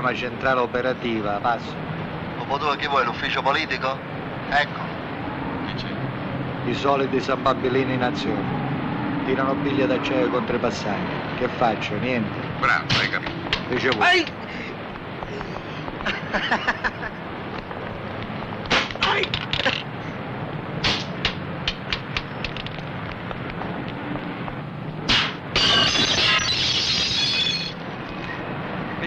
Chiama 0.00 0.14
centrale 0.14 0.60
operativa, 0.60 1.38
passo. 1.40 1.74
Dopo 2.38 2.56
tu 2.56 2.74
che 2.76 2.88
vuoi, 2.88 3.04
l'ufficio 3.04 3.42
politico? 3.42 3.98
Ecco. 4.48 4.88
I 6.64 6.74
soliti 6.74 7.20
sabbabilini 7.20 7.94
in 7.94 8.02
azione. 8.02 8.58
Tirano 9.26 9.54
biglie 9.54 9.86
d'acciaio 9.86 10.30
contro 10.30 10.56
i 10.56 10.58
passaggi. 10.58 11.12
Che 11.36 11.48
faccio? 11.48 11.94
Niente. 11.96 12.38
Bravo, 12.60 12.84
hai 12.98 13.08
capito. 13.10 13.58
Ricevuto. 13.68 14.04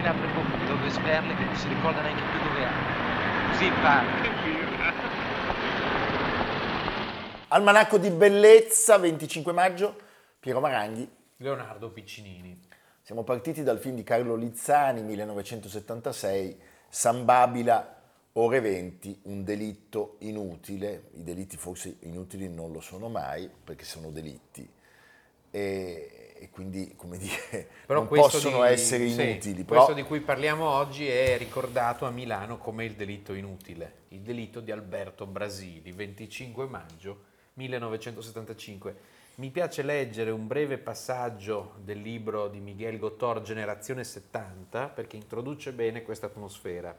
appena 0.04 0.10
apre 0.10 0.28
bocca 0.34 0.58
di 0.58 0.66
dove 0.66 0.90
sperle 0.90 1.36
che 1.36 1.44
non 1.44 1.56
si 1.56 1.68
ricorda 1.68 2.02
neanche 2.02 2.24
più 2.24 2.40
dove 2.50 2.64
è. 2.64 2.70
Così 3.52 3.72
parla. 3.82 4.34
Almanacco 7.54 8.00
di 8.00 8.10
Bellezza, 8.10 8.98
25 8.98 9.54
maggio, 9.54 9.96
Piero 10.40 10.60
Maranghi. 10.60 11.08
Leonardo 11.38 11.92
Piccinini. 11.92 12.60
Siamo 13.04 13.22
partiti 13.22 13.62
dal 13.62 13.78
film 13.78 13.94
di 13.96 14.02
Carlo 14.02 14.34
Lizzani, 14.34 15.04
1976, 15.04 16.60
San 16.90 17.26
Babila, 17.26 18.02
ore 18.34 18.60
20, 18.60 19.20
un 19.26 19.44
delitto 19.44 20.16
inutile. 20.22 21.10
I 21.14 21.24
delitti 21.24 21.56
forse 21.56 21.98
inutili 22.00 22.50
non 22.50 22.72
lo 22.72 22.82
sono 22.82 23.08
mai, 23.08 23.48
perché 23.64 23.86
sono 23.86 24.10
delitti. 24.10 24.68
E, 25.52 26.34
e 26.40 26.50
quindi, 26.50 26.96
come 26.96 27.20
dire, 27.20 27.68
non 27.86 28.08
questo 28.08 28.30
possono 28.30 28.64
di- 28.64 28.72
essere 28.72 29.08
sì, 29.08 29.22
inutili. 29.22 29.64
questo 29.64 29.86
però- 29.86 29.94
di 29.94 30.02
cui 30.02 30.22
parliamo 30.22 30.68
oggi 30.68 31.08
è 31.08 31.38
ricordato 31.38 32.08
a 32.08 32.10
Milano 32.10 32.58
come 32.58 32.84
il 32.86 32.96
delitto 32.96 33.32
inutile, 33.34 34.06
il 34.08 34.22
delitto 34.22 34.60
di 34.60 34.72
Alberto 34.72 35.28
Brasili, 35.28 35.92
25 35.92 36.66
maggio 36.66 37.32
1975. 37.54 38.96
Mi 39.36 39.50
piace 39.50 39.82
leggere 39.82 40.32
un 40.32 40.48
breve 40.48 40.78
passaggio 40.78 41.76
del 41.84 42.02
libro 42.02 42.48
di 42.48 42.60
Miguel 42.60 43.00
Gottor, 43.00 43.42
Generazione 43.42 44.04
70, 44.04 44.90
perché 44.90 45.16
introduce 45.16 45.72
bene 45.72 46.04
questa 46.04 46.28
atmosfera. 46.28 46.96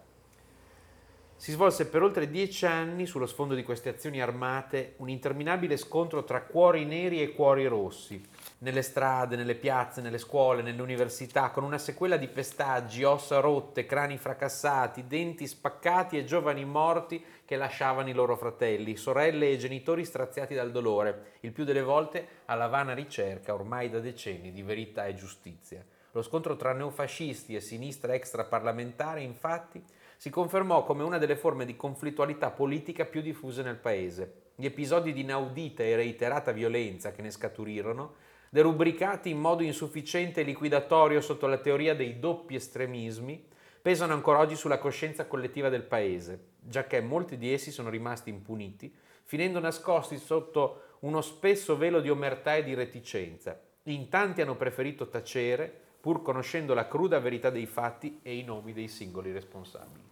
Si 1.37 1.53
svolse 1.53 1.87
per 1.87 2.03
oltre 2.03 2.31
dieci 2.31 2.65
anni, 2.65 3.06
sullo 3.06 3.27
sfondo 3.27 3.55
di 3.55 3.62
queste 3.62 3.89
azioni 3.89 4.21
armate, 4.21 4.95
un 4.99 5.09
interminabile 5.09 5.77
scontro 5.77 6.25
tra 6.25 6.43
cuori 6.43 6.84
neri 6.84 7.21
e 7.21 7.33
cuori 7.33 7.67
rossi, 7.67 8.23
nelle 8.65 8.81
strade, 8.81 9.37
nelle 9.37 9.57
piazze, 9.57 10.01
nelle 10.01 10.17
scuole, 10.17 10.63
nelle 10.63 10.81
università, 10.81 11.51
con 11.51 11.65
una 11.65 11.77
sequela 11.77 12.17
di 12.17 12.29
pestaggi, 12.29 13.05
ossa 13.05 13.39
rotte, 13.41 13.85
crani 13.85 14.17
fracassati, 14.17 15.07
denti 15.07 15.47
spaccati 15.47 16.17
e 16.17 16.25
giovani 16.25 16.65
morti 16.65 17.23
che 17.45 17.57
lasciavano 17.57 18.09
i 18.09 18.15
loro 18.15 18.39
fratelli, 18.39 18.97
sorelle 18.97 19.51
e 19.51 19.59
genitori 19.59 20.07
straziati 20.07 20.55
dal 20.55 20.73
dolore, 20.73 21.35
il 21.41 21.53
più 21.53 21.65
delle 21.65 21.83
volte 21.83 22.27
alla 22.47 22.67
vana 22.67 22.95
ricerca, 22.95 23.53
ormai 23.53 23.91
da 23.91 24.01
decenni, 24.01 24.51
di 24.51 24.63
verità 24.63 25.05
e 25.05 25.15
giustizia. 25.15 25.85
Lo 26.13 26.23
scontro 26.23 26.57
tra 26.57 26.73
neofascisti 26.73 27.55
e 27.55 27.61
sinistra 27.61 28.15
extraparlamentare, 28.15 29.21
infatti, 29.21 29.83
si 30.17 30.31
confermò 30.31 30.85
come 30.85 31.03
una 31.03 31.19
delle 31.19 31.37
forme 31.37 31.67
di 31.67 31.77
conflittualità 31.77 32.51
politica 32.51 33.05
più 33.05 33.21
diffuse 33.21 33.63
nel 33.63 33.77
paese. 33.77 34.43
Gli 34.55 34.65
episodi 34.65 35.13
di 35.13 35.21
inaudita 35.21 35.83
e 35.83 35.97
reiterata 35.97 36.51
violenza 36.53 37.11
che 37.11 37.21
ne 37.21 37.31
scaturirono, 37.31 38.33
derubricati 38.55 39.31
in 39.31 39.41
modo 39.41 39.65
insufficiente 39.65 40.41
e 40.41 40.45
liquidatorio 40.45 41.21
sotto 41.21 41.49
la 41.49 41.59
teoria 41.59 41.93
dei 41.93 42.21
doppi 42.21 42.55
estremismi, 42.55 43.49
pesano 43.83 44.13
ancora 44.13 44.39
oggi 44.39 44.55
sulla 44.55 44.79
coscienza 44.79 45.27
collettiva 45.27 45.69
del 45.69 45.83
paese, 45.83 46.51
giacché 46.61 47.01
molti 47.01 47.37
di 47.37 47.53
essi 47.53 47.73
sono 47.73 47.91
rimasti 47.91 48.31
impuniti, 48.31 48.95
finendo 49.25 49.59
nascosti 49.59 50.19
sotto 50.19 50.83
uno 51.01 51.21
spesso 51.21 51.77
velo 51.77 52.01
di 52.01 52.09
omertà 52.09 52.55
e 52.55 52.63
di 52.63 52.75
reticenza. 52.75 53.59
In 53.87 54.09
tanti 54.09 54.41
hanno 54.41 54.55
preferito 54.55 55.09
tacere, 55.09 55.69
pur 56.01 56.23
conoscendo 56.23 56.75
la 56.75 56.87
cruda 56.87 57.19
verità 57.19 57.51
dei 57.51 57.67
fatti 57.67 58.21
e 58.23 58.37
i 58.37 58.45
nomi 58.45 58.73
dei 58.73 58.87
singoli 58.87 59.33
responsabili. 59.33 60.05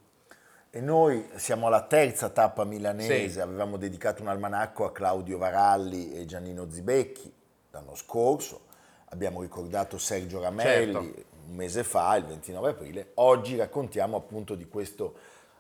E 0.69 0.81
noi 0.81 1.29
siamo 1.37 1.69
alla 1.69 1.87
terza 1.87 2.29
tappa 2.31 2.65
milanese, 2.65 3.29
Sì. 3.29 3.41
avevamo 3.41 3.77
dedicato 3.77 4.21
un 4.21 4.27
almanacco 4.27 4.85
a 4.85 4.91
Claudio 4.91 5.39
Varalli 5.39 6.13
e 6.13 6.25
Giannino 6.25 6.69
Zibecchi 6.69 7.33
l'anno 7.73 7.95
scorso, 7.95 8.67
abbiamo 9.07 9.41
ricordato 9.41 9.99
Sergio 9.99 10.41
Ramelli 10.41 10.93
Certo. 10.93 11.25
un 11.49 11.55
mese 11.55 11.83
fa, 11.83 12.15
il 12.17 12.25
29 12.27 12.71
aprile, 12.71 13.11
oggi 13.15 13.57
raccontiamo 13.57 14.17
appunto 14.17 14.55
di 14.55 14.69
questo 14.69 15.15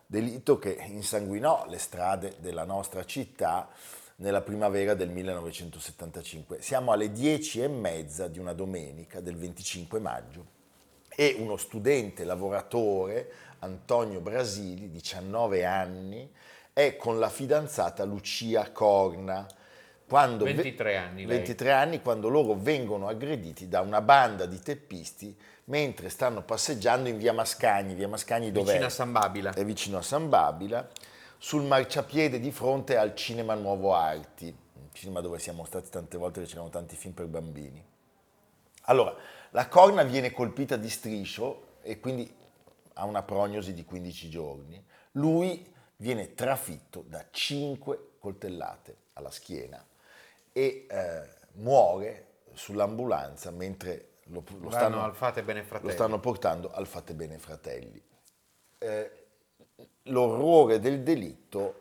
delitto 0.06 0.58
che 0.58 0.76
insanguinò 0.88 1.66
le 1.68 1.78
strade 1.78 2.36
della 2.38 2.64
nostra 2.64 3.04
città 3.04 3.68
nella 4.16 4.42
primavera 4.42 4.94
del 4.94 5.08
1975. 5.08 6.60
Siamo 6.60 6.92
alle 6.92 7.10
10 7.10 7.62
e 7.62 7.68
mezza 7.68 8.28
di 8.28 8.38
una 8.38 8.52
domenica 8.52 9.20
del 9.20 9.36
25 9.36 9.98
maggio 9.98 10.46
e 11.08 11.36
uno 11.38 11.56
studente 11.56 12.24
lavoratore, 12.24 13.32
Antonio 13.60 14.20
Brasili, 14.20 14.90
19 14.90 15.64
anni, 15.64 16.30
è 16.72 16.96
con 16.96 17.18
la 17.18 17.28
fidanzata 17.30 18.04
Lucia 18.04 18.70
Corna. 18.70 19.46
Quando 20.12 20.44
ve- 20.44 20.52
23 20.52 20.96
anni 20.98 21.24
lei. 21.24 21.36
23 21.38 21.72
anni, 21.72 22.02
quando 22.02 22.28
loro 22.28 22.52
vengono 22.52 23.08
aggrediti 23.08 23.66
da 23.66 23.80
una 23.80 24.02
banda 24.02 24.44
di 24.44 24.60
teppisti 24.60 25.34
mentre 25.64 26.10
stanno 26.10 26.42
passeggiando 26.42 27.08
in 27.08 27.16
via 27.16 27.32
Mascagni. 27.32 27.94
Via 27.94 28.08
Mascagni 28.08 28.52
dov'è? 28.52 28.72
Vicino 28.72 28.84
a 28.84 28.90
San 28.90 29.10
Babila. 29.10 29.54
È 29.54 29.64
vicino 29.64 29.96
a 29.96 30.02
San 30.02 30.28
Babila, 30.28 30.86
sul 31.38 31.62
marciapiede 31.62 32.40
di 32.40 32.52
fronte 32.52 32.98
al 32.98 33.14
Cinema 33.14 33.54
Nuovo 33.54 33.94
Arti, 33.94 34.54
un 34.74 34.88
cinema 34.92 35.22
dove 35.22 35.38
siamo 35.38 35.64
stati 35.64 35.88
tante 35.88 36.18
volte 36.18 36.42
e 36.42 36.44
c'erano 36.44 36.68
tanti 36.68 36.94
film 36.94 37.14
per 37.14 37.24
bambini. 37.28 37.82
Allora, 38.82 39.16
la 39.48 39.66
corna 39.68 40.02
viene 40.02 40.30
colpita 40.30 40.76
di 40.76 40.90
striscio 40.90 41.78
e 41.80 41.98
quindi 42.00 42.30
ha 42.92 43.06
una 43.06 43.22
prognosi 43.22 43.72
di 43.72 43.82
15 43.86 44.28
giorni. 44.28 44.84
Lui 45.12 45.66
viene 45.96 46.34
trafitto 46.34 47.02
da 47.08 47.24
5 47.30 48.16
coltellate 48.18 48.96
alla 49.14 49.30
schiena 49.30 49.82
e 50.52 50.86
eh, 50.88 51.28
muore 51.54 52.26
sull'ambulanza 52.52 53.50
mentre 53.50 54.08
lo, 54.24 54.44
lo 54.60 54.70
stanno, 54.70 55.14
lo 55.80 55.90
stanno 55.90 56.20
portando 56.20 56.70
al 56.70 56.86
Fate 56.86 57.14
Bene 57.14 57.38
Fratelli. 57.38 58.02
Eh, 58.78 59.10
l'orrore 60.04 60.80
del 60.80 61.02
delitto 61.02 61.78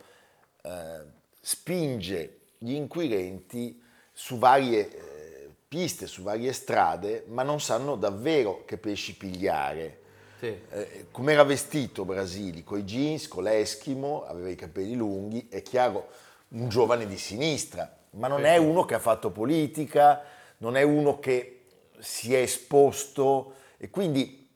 eh, 0.61 1.01
spinge 1.39 2.39
gli 2.57 2.73
inquirenti 2.73 3.81
su 4.11 4.37
varie 4.37 4.89
eh, 4.89 5.49
piste, 5.67 6.05
su 6.07 6.21
varie 6.21 6.53
strade, 6.53 7.23
ma 7.27 7.43
non 7.43 7.59
sanno 7.59 7.95
davvero 7.95 8.65
che 8.65 8.77
pesci 8.77 9.15
pigliare. 9.15 9.99
Sì. 10.39 10.59
Eh, 10.69 11.07
come 11.11 11.33
era 11.33 11.43
vestito 11.43 12.03
Brasili? 12.03 12.63
Con 12.63 12.79
i 12.79 12.83
jeans, 12.83 13.27
con 13.27 13.43
l'Eskimo, 13.43 14.25
aveva 14.25 14.49
i 14.49 14.55
capelli 14.55 14.95
lunghi, 14.95 15.47
è 15.49 15.61
chiaro, 15.61 16.09
un 16.49 16.67
giovane 16.67 17.07
di 17.07 17.17
sinistra, 17.17 18.00
ma 18.11 18.27
non 18.27 18.45
è 18.45 18.57
uno 18.57 18.85
che 18.85 18.95
ha 18.95 18.99
fatto 18.99 19.31
politica, 19.31 20.23
non 20.57 20.75
è 20.75 20.83
uno 20.83 21.19
che 21.19 21.61
si 21.99 22.33
è 22.33 22.39
esposto 22.39 23.55
e 23.77 23.89
quindi 23.89 24.49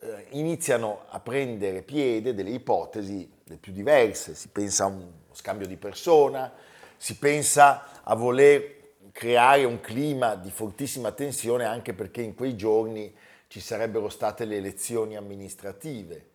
eh, 0.00 0.26
iniziano 0.30 1.04
a 1.08 1.20
prendere 1.20 1.82
piede 1.82 2.34
delle 2.34 2.50
ipotesi 2.50 3.38
le 3.44 3.56
più 3.56 3.72
diverse, 3.72 4.34
si 4.34 4.48
pensa 4.48 4.84
a 4.84 4.88
un 4.88 5.10
scambio 5.32 5.66
di 5.66 5.76
persona, 5.76 6.52
si 6.96 7.16
pensa 7.16 8.02
a 8.02 8.14
voler 8.14 8.78
creare 9.12 9.64
un 9.64 9.80
clima 9.80 10.36
di 10.36 10.50
fortissima 10.50 11.10
tensione 11.12 11.64
anche 11.64 11.94
perché 11.94 12.22
in 12.22 12.34
quei 12.34 12.56
giorni 12.56 13.12
ci 13.48 13.60
sarebbero 13.60 14.08
state 14.08 14.44
le 14.44 14.56
elezioni 14.56 15.16
amministrative. 15.16 16.28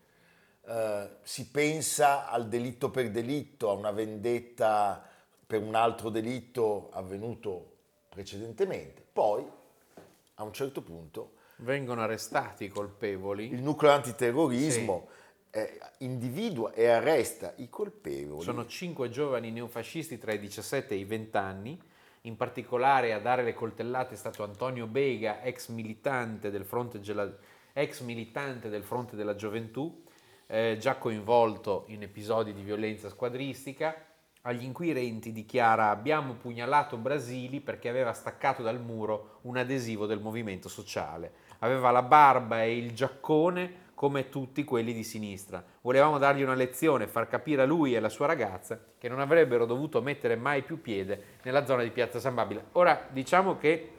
Eh, 0.67 1.09
si 1.23 1.47
pensa 1.47 2.29
al 2.29 2.47
delitto 2.49 2.89
per 2.89 3.09
delitto, 3.09 3.69
a 3.69 3.73
una 3.73 3.91
vendetta 3.91 5.07
per 5.45 5.61
un 5.61 5.75
altro 5.75 6.09
delitto 6.09 6.89
avvenuto 6.91 7.73
precedentemente. 8.09 9.03
Poi, 9.11 9.45
a 10.35 10.43
un 10.43 10.53
certo 10.53 10.81
punto, 10.81 11.33
Vengono 11.57 12.01
arrestati 12.01 12.65
i 12.65 12.67
colpevoli. 12.67 13.51
il 13.51 13.61
nucleo 13.61 13.91
antiterrorismo 13.91 15.07
eh, 15.51 15.79
individua 15.99 16.73
e 16.73 16.87
arresta 16.87 17.53
i 17.57 17.69
colpevoli. 17.69 18.43
Sono 18.43 18.65
cinque 18.65 19.09
giovani 19.09 19.51
neofascisti 19.51 20.17
tra 20.17 20.33
i 20.33 20.39
17 20.39 20.93
e 20.93 20.97
i 20.97 21.05
20 21.05 21.37
anni. 21.37 21.81
In 22.21 22.35
particolare 22.35 23.13
a 23.13 23.19
dare 23.19 23.43
le 23.43 23.53
coltellate 23.53 24.15
è 24.15 24.17
stato 24.17 24.43
Antonio 24.43 24.87
Bega, 24.87 25.41
ex 25.41 25.69
militante 25.69 26.49
del 26.49 26.65
Fronte, 26.65 26.99
Gela- 26.99 27.37
ex 27.71 28.01
militante 28.01 28.67
del 28.67 28.83
Fronte 28.83 29.15
della 29.15 29.35
Gioventù, 29.35 30.03
eh, 30.47 30.75
già 30.79 30.95
coinvolto 30.97 31.85
in 31.87 32.01
episodi 32.01 32.53
di 32.53 32.61
violenza 32.61 33.09
squadristica. 33.09 33.95
Agli 34.47 34.63
inquirenti 34.63 35.31
dichiara 35.31 35.89
abbiamo 35.89 36.33
pugnalato 36.33 36.97
Brasili 36.97 37.61
perché 37.61 37.89
aveva 37.89 38.13
staccato 38.13 38.61
dal 38.61 38.79
muro 38.79 39.39
un 39.41 39.57
adesivo 39.57 40.05
del 40.05 40.19
movimento 40.19 40.69
sociale. 40.69 41.31
Aveva 41.59 41.89
la 41.89 42.03
barba 42.03 42.61
e 42.61 42.77
il 42.77 42.93
giaccone 42.93 43.83
come 43.95 44.29
tutti 44.29 44.63
quelli 44.63 44.93
di 44.93 45.03
sinistra. 45.03 45.63
Volevamo 45.81 46.19
dargli 46.19 46.43
una 46.43 46.53
lezione, 46.53 47.07
far 47.07 47.27
capire 47.27 47.63
a 47.63 47.65
lui 47.65 47.93
e 47.93 47.97
alla 47.97 48.09
sua 48.09 48.27
ragazza 48.27 48.79
che 48.99 49.09
non 49.09 49.19
avrebbero 49.19 49.65
dovuto 49.65 49.99
mettere 50.03 50.35
mai 50.35 50.61
più 50.61 50.79
piede 50.79 51.37
nella 51.41 51.65
zona 51.65 51.81
di 51.81 51.89
Piazza 51.89 52.19
San 52.19 52.35
Babila. 52.35 52.63
Ora, 52.73 53.07
diciamo 53.09 53.57
che 53.57 53.91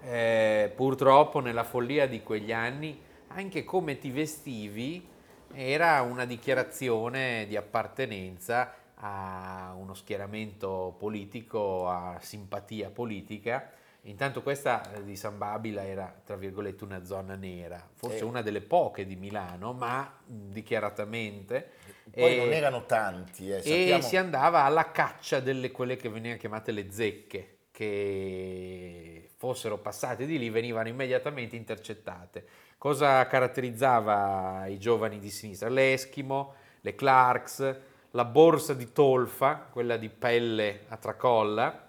eh, 0.00 0.72
purtroppo 0.76 1.40
nella 1.40 1.64
follia 1.64 2.06
di 2.06 2.22
quegli 2.22 2.52
anni, 2.52 3.00
anche 3.28 3.64
come 3.64 3.98
ti 3.98 4.12
vestivi 4.12 5.08
era 5.52 6.02
una 6.02 6.24
dichiarazione 6.24 7.46
di 7.48 7.56
appartenenza 7.56 8.74
a 9.06 9.74
uno 9.76 9.92
schieramento 9.92 10.94
politico, 10.98 11.88
a 11.88 12.18
simpatia 12.20 12.88
politica. 12.88 13.70
Intanto 14.06 14.42
questa 14.42 14.94
eh, 14.94 15.04
di 15.04 15.14
San 15.14 15.36
Babila 15.36 15.84
era, 15.84 16.12
tra 16.24 16.36
virgolette, 16.36 16.84
una 16.84 17.04
zona 17.04 17.34
nera, 17.34 17.86
forse 17.94 18.18
Eh. 18.18 18.24
una 18.24 18.40
delle 18.40 18.62
poche 18.62 19.06
di 19.06 19.16
Milano, 19.16 19.74
ma 19.74 20.10
dichiaratamente. 20.24 21.70
Poi 22.10 22.34
E- 22.34 22.36
non 22.36 22.52
erano 22.52 22.86
tanti, 22.86 23.50
eh, 23.50 23.62
e 23.96 24.00
si 24.02 24.16
andava 24.16 24.62
alla 24.62 24.90
caccia 24.90 25.40
delle 25.40 25.70
quelle 25.70 25.96
che 25.96 26.08
venivano 26.08 26.38
chiamate 26.38 26.72
le 26.72 26.90
zecche, 26.90 27.58
che 27.70 29.28
fossero 29.36 29.78
passate 29.78 30.24
di 30.24 30.38
lì 30.38 30.48
venivano 30.48 30.88
immediatamente 30.88 31.56
intercettate. 31.56 32.46
Cosa 32.78 33.26
caratterizzava 33.26 34.66
i 34.66 34.78
giovani 34.78 35.18
di 35.18 35.30
sinistra? 35.30 35.68
L'Eschimo, 35.68 36.54
le 36.80 36.94
Clarks, 36.94 37.76
la 38.14 38.24
borsa 38.24 38.74
di 38.74 38.92
tolfa, 38.92 39.56
quella 39.56 39.96
di 39.96 40.08
pelle 40.08 40.84
a 40.88 40.96
tracolla, 40.96 41.88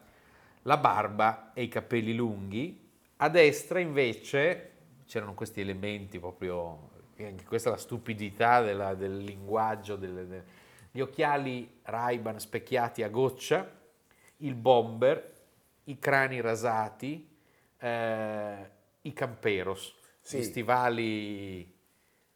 la 0.64 0.78
barba 0.78 1.52
e 1.54 1.64
i 1.64 1.68
capelli 1.68 2.16
lunghi. 2.16 2.90
A 3.18 3.30
destra 3.30 3.80
invece 3.80 4.72
c'erano 5.06 5.36
questi 5.36 5.62
elementi 5.62 6.20
proprio, 6.20 6.90
anche 7.20 7.44
questa 7.46 7.70
è 7.70 7.72
la 7.74 7.78
stupidità 7.78 8.62
della- 8.62 8.96
del 8.96 9.18
linguaggio, 9.20 9.96
delle- 9.96 10.28
de- 10.28 10.44
gli 10.92 11.00
occhiali 11.00 11.80
Ray-Ban 11.84 12.40
specchiati 12.40 13.04
a 13.04 13.10
goccia, 13.10 13.70
il 14.38 14.56
bomber, 14.56 15.34
i 15.86 16.00
crani 16.00 16.42
rasati, 16.42 17.30
eh, 17.78 18.70
i 19.02 19.14
camperos, 19.14 19.94
Sì. 20.22 20.40
gli 20.40 20.44
stivali 20.44 21.75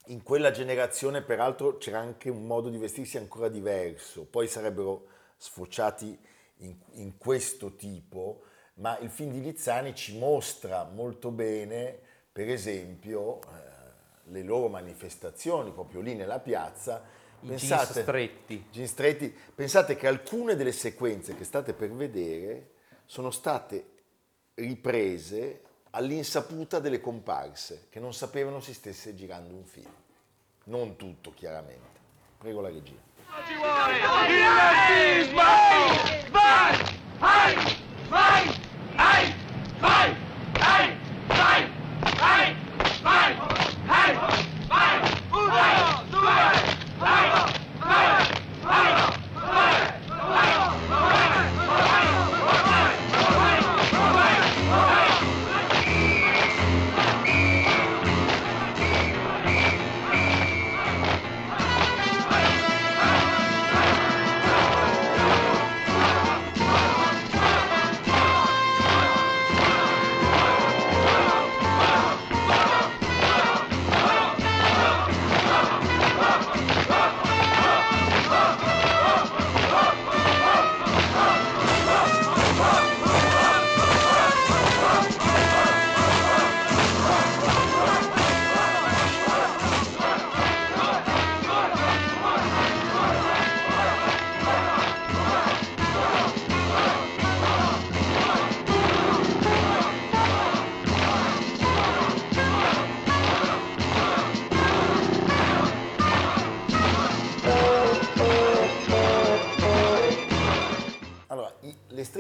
In 0.10 0.24
quella 0.24 0.50
generazione, 0.50 1.22
peraltro, 1.22 1.78
c'era 1.78 2.00
anche 2.00 2.30
un 2.30 2.48
modo 2.48 2.70
di 2.70 2.78
vestirsi 2.78 3.18
ancora 3.18 3.48
diverso. 3.48 4.26
Poi 4.26 4.48
sarebbero 4.48 5.06
sfociati 5.38 6.18
in, 6.58 6.76
in 6.94 7.18
questo 7.18 7.76
tipo, 7.76 8.42
ma 8.76 8.98
il 9.00 9.12
film 9.12 9.32
di 9.32 9.42
Lizzani 9.42 9.94
ci 9.94 10.18
mostra 10.18 10.84
molto 10.84 11.30
bene, 11.30 12.00
per 12.32 12.50
esempio, 12.50 13.40
eh, 13.40 14.32
le 14.32 14.42
loro 14.42 14.68
manifestazioni 14.68 15.72
proprio 15.72 16.02
lì 16.02 16.16
nella 16.16 16.40
piazza. 16.40 17.04
I 17.42 17.56
jeans 17.56 18.00
stretti. 18.00 18.66
jeans 18.72 18.90
stretti. 18.90 19.32
Pensate 19.54 19.96
che 19.96 20.08
alcune 20.08 20.56
delle 20.56 20.72
sequenze 20.72 21.36
che 21.36 21.44
state 21.44 21.74
per 21.74 21.92
vedere 21.92 22.72
sono 23.06 23.30
state 23.30 23.86
riprese 24.56 25.62
all'insaputa 25.92 26.80
delle 26.80 27.00
comparse 27.00 27.88
che 27.90 28.00
non 28.00 28.14
sapevano 28.14 28.60
si 28.60 28.74
stesse 28.74 29.16
girando 29.16 29.54
un 29.54 29.66
film. 29.66 29.92
Non 30.66 30.96
tutto, 30.96 31.34
chiaramente. 31.34 32.00
Prego 32.38 32.62
la 32.62 32.70
regia. 32.70 33.08
Allora, 37.22 37.89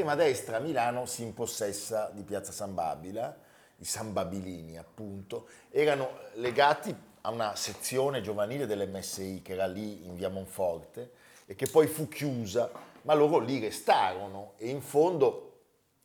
l'estrema 0.09 0.15
destra 0.15 0.57
a 0.57 0.59
Milano 0.59 1.05
si 1.05 1.23
impossessa 1.23 2.09
di 2.13 2.23
Piazza 2.23 2.51
San 2.51 2.73
Babila, 2.73 3.35
i 3.77 3.85
Sambabilini 3.85 4.77
appunto, 4.77 5.47
erano 5.69 6.19
legati 6.35 6.95
a 7.21 7.31
una 7.31 7.55
sezione 7.55 8.21
giovanile 8.21 8.65
dell'MSI 8.65 9.41
che 9.43 9.53
era 9.53 9.67
lì 9.67 10.05
in 10.05 10.15
via 10.15 10.29
Monforte 10.29 11.11
e 11.45 11.55
che 11.55 11.67
poi 11.67 11.87
fu 11.87 12.07
chiusa, 12.07 12.71
ma 13.03 13.13
loro 13.13 13.39
lì 13.39 13.59
restarono 13.59 14.53
e 14.57 14.69
in 14.69 14.81
fondo 14.81 15.45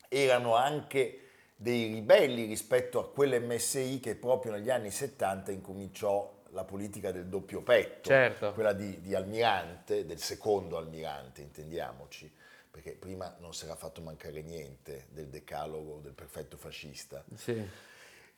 erano 0.09 0.55
anche 0.55 1.21
dei 1.57 1.93
ribelli 1.95 2.45
rispetto 2.45 2.99
a 2.99 3.09
quell'MSI 3.09 4.01
che 4.01 4.17
proprio 4.17 4.53
negli 4.53 4.71
anni 4.71 4.91
70 4.91 5.51
incominciò 5.53 6.33
la 6.51 6.65
politica 6.65 7.11
del 7.11 7.27
doppio 7.27 7.63
petto, 7.63 8.09
Certo. 8.09 8.53
quella 8.53 8.73
di, 8.73 9.01
di 9.01 9.15
Almirante, 9.15 10.07
del 10.07 10.21
secondo 10.21 10.77
Almirante, 10.77 11.41
intendiamoci, 11.41 12.33
perché 12.75 12.91
prima 12.91 13.37
non 13.39 13.55
si 13.55 13.67
era 13.67 13.77
fatto 13.77 14.01
mancare 14.01 14.43
niente 14.43 15.07
del 15.11 15.29
decalogo 15.29 16.01
del 16.03 16.13
perfetto 16.13 16.57
fascista. 16.57 17.25
Sì. 17.37 17.65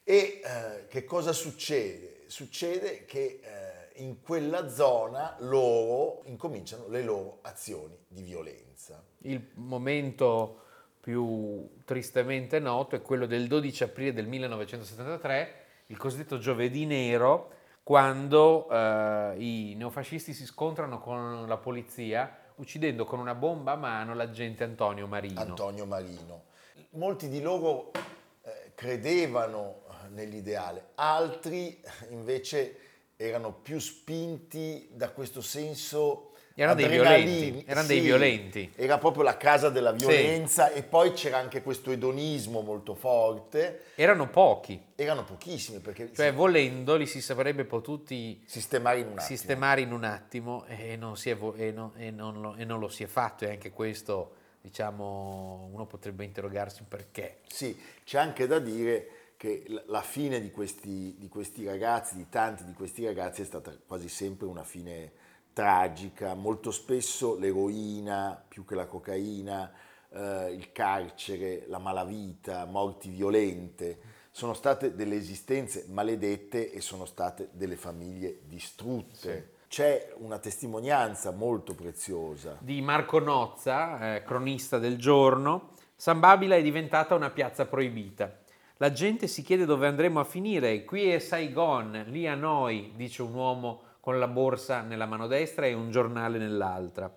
E 0.05 0.40
eh, 0.45 0.87
che 0.88 1.05
cosa 1.05 1.33
succede? 1.33 2.25
Succede 2.26 3.07
che 3.07 3.40
eh, 3.43 4.02
in 4.02 4.21
quella 4.21 4.69
zona 4.69 5.37
loro 5.38 6.21
incominciano 6.26 6.87
le 6.88 7.02
loro 7.02 7.38
azioni 7.40 7.99
di 8.07 8.21
violenza. 8.21 9.02
Il 9.21 9.43
momento 9.55 10.64
più 11.00 11.71
tristemente 11.87 12.59
noto 12.59 12.95
è 12.95 13.00
quello 13.00 13.25
del 13.25 13.47
12 13.47 13.85
aprile 13.85 14.12
del 14.12 14.26
1973, 14.26 15.55
il 15.87 15.97
cosiddetto 15.97 16.37
giovedì 16.37 16.85
nero, 16.85 17.52
quando 17.83 18.69
eh, 18.69 19.35
i 19.38 19.75
neofascisti 19.76 20.35
si 20.35 20.45
scontrano 20.45 20.99
con 20.99 21.49
la 21.49 21.57
polizia 21.57 22.45
uccidendo 22.57 23.05
con 23.05 23.19
una 23.19 23.35
bomba 23.35 23.73
a 23.73 23.77
mano 23.77 24.15
l'agente 24.15 24.65
Antonio 24.65 25.07
Marino. 25.07 25.41
Antonio 25.41 25.87
Marino. 25.87 26.45
Molti 26.91 27.29
di 27.29 27.41
loro 27.41 27.93
eh, 28.43 28.73
credevano 28.75 29.85
nell'ideale, 30.11 30.91
altri 30.95 31.83
invece 32.11 32.79
erano 33.17 33.53
più 33.53 33.79
spinti 33.79 34.89
da 34.93 35.11
questo 35.11 35.41
senso 35.41 36.25
Erano 36.59 36.75
dei 36.77 36.89
violenti, 36.89 37.65
erano 37.67 37.87
dei 37.87 38.01
violenti. 38.01 38.73
Era 38.77 38.97
proprio 38.97 39.23
la 39.23 39.37
casa 39.37 39.69
della 39.69 39.93
violenza 39.93 40.73
e 40.73 40.83
poi 40.83 41.13
c'era 41.13 41.37
anche 41.37 41.63
questo 41.63 41.91
edonismo 41.91 42.63
molto 42.63 42.95
forte. 42.95 43.83
Erano 43.95 44.31
pochi, 44.31 44.83
Erano 44.95 45.23
pochissimi 45.25 45.81
perché 45.81 46.11
cioè 46.15 46.31
si- 46.31 46.35
volendo 46.35 46.97
li 46.97 47.05
si 47.07 47.21
sarebbe 47.21 47.67
potuti 47.67 48.43
sistemare 48.47 49.01
in 49.01 49.05
un 49.09 49.13
attimo. 49.19 49.27
sistemare 49.27 49.81
in 49.83 49.93
un 49.93 50.05
attimo 50.05 50.65
e 50.67 50.97
non, 50.97 51.19
si 51.19 51.29
è 51.29 51.37
e 51.57 51.73
non- 51.73 51.93
e 51.95 52.11
non 52.11 52.41
lo, 52.41 52.55
e 52.57 52.65
non 52.65 52.79
lo 52.81 52.89
si 52.89 53.03
è 53.03 53.07
fatto 53.07 53.45
e 53.45 53.51
anche 53.51 53.71
questo, 53.71 54.33
diciamo, 54.63 55.69
uno 55.71 55.85
potrebbe 55.85 56.25
interrogarsi 56.25 56.85
perché. 56.89 57.41
Sì, 57.49 57.79
c'è 58.03 58.19
anche 58.19 58.47
da 58.47 58.59
dire 58.59 59.09
che 59.37 59.63
la 59.89 60.01
fine 60.01 60.41
di 60.41 60.51
questi, 60.51 61.17
di 61.19 61.29
questi 61.29 61.67
ragazzi, 61.67 62.17
di 62.17 62.31
tanti 62.31 62.65
di 62.65 62.73
questi 62.73 63.05
ragazzi, 63.05 63.43
è 63.43 63.45
stata 63.45 63.77
quasi 63.87 64.09
sempre 64.09 64.47
una 64.47 64.65
fine 64.65 65.13
tragica. 65.57 66.35
Molto 66.35 66.71
spesso 66.71 67.39
l'eroina 67.39 68.39
più 68.47 68.67
che 68.67 68.75
la 68.75 68.85
cocaina, 68.85 69.73
eh, 70.11 70.53
il 70.53 70.71
carcere, 70.71 71.65
la 71.69 71.79
malavita, 71.79 72.67
morti 72.67 73.09
violente, 73.09 73.99
sono 74.31 74.53
state 74.53 74.95
delle 74.95 75.17
esistenze 75.17 75.87
maledette 75.89 76.71
e 76.71 76.83
sono 76.83 77.07
state 77.07 77.49
delle 77.53 77.77
famiglie 77.77 78.41
distrutte. 78.45 79.53
C'è 79.69 80.13
una 80.19 80.39
testimonianza 80.39 81.31
molto 81.31 81.75
preziosa. 81.75 82.59
Di 82.61 82.83
Marco 82.83 83.19
Nozza, 83.19 84.17
eh, 84.17 84.25
cronista 84.25 84.79
del 84.79 84.99
giorno, 84.99 85.71
San 85.97 86.21
Babila 86.21 86.57
è 86.57 86.63
diventata 86.63 87.15
una 87.15 87.31
piazza 87.31 87.65
proibita. 87.65 88.41
La 88.77 88.93
gente 88.93 89.27
si 89.27 89.41
chiede 89.41 89.65
dove 89.65 89.87
andremo 89.87 90.21
a 90.21 90.25
finire. 90.25 90.85
Qui 90.85 91.09
è 91.09 91.19
Saigon, 91.19 92.05
lì 92.09 92.29
a 92.29 92.35
noi, 92.35 92.93
dice 92.95 93.23
un 93.23 93.33
uomo 93.33 93.86
con 94.07 94.21
la 94.21 94.29
borsa 94.29 94.83
nella 94.83 95.05
mano 95.05 95.27
destra 95.27 95.67
e 95.67 95.73
un 95.73 95.91
giornale 95.91 96.39
nell'altra. 96.39 97.13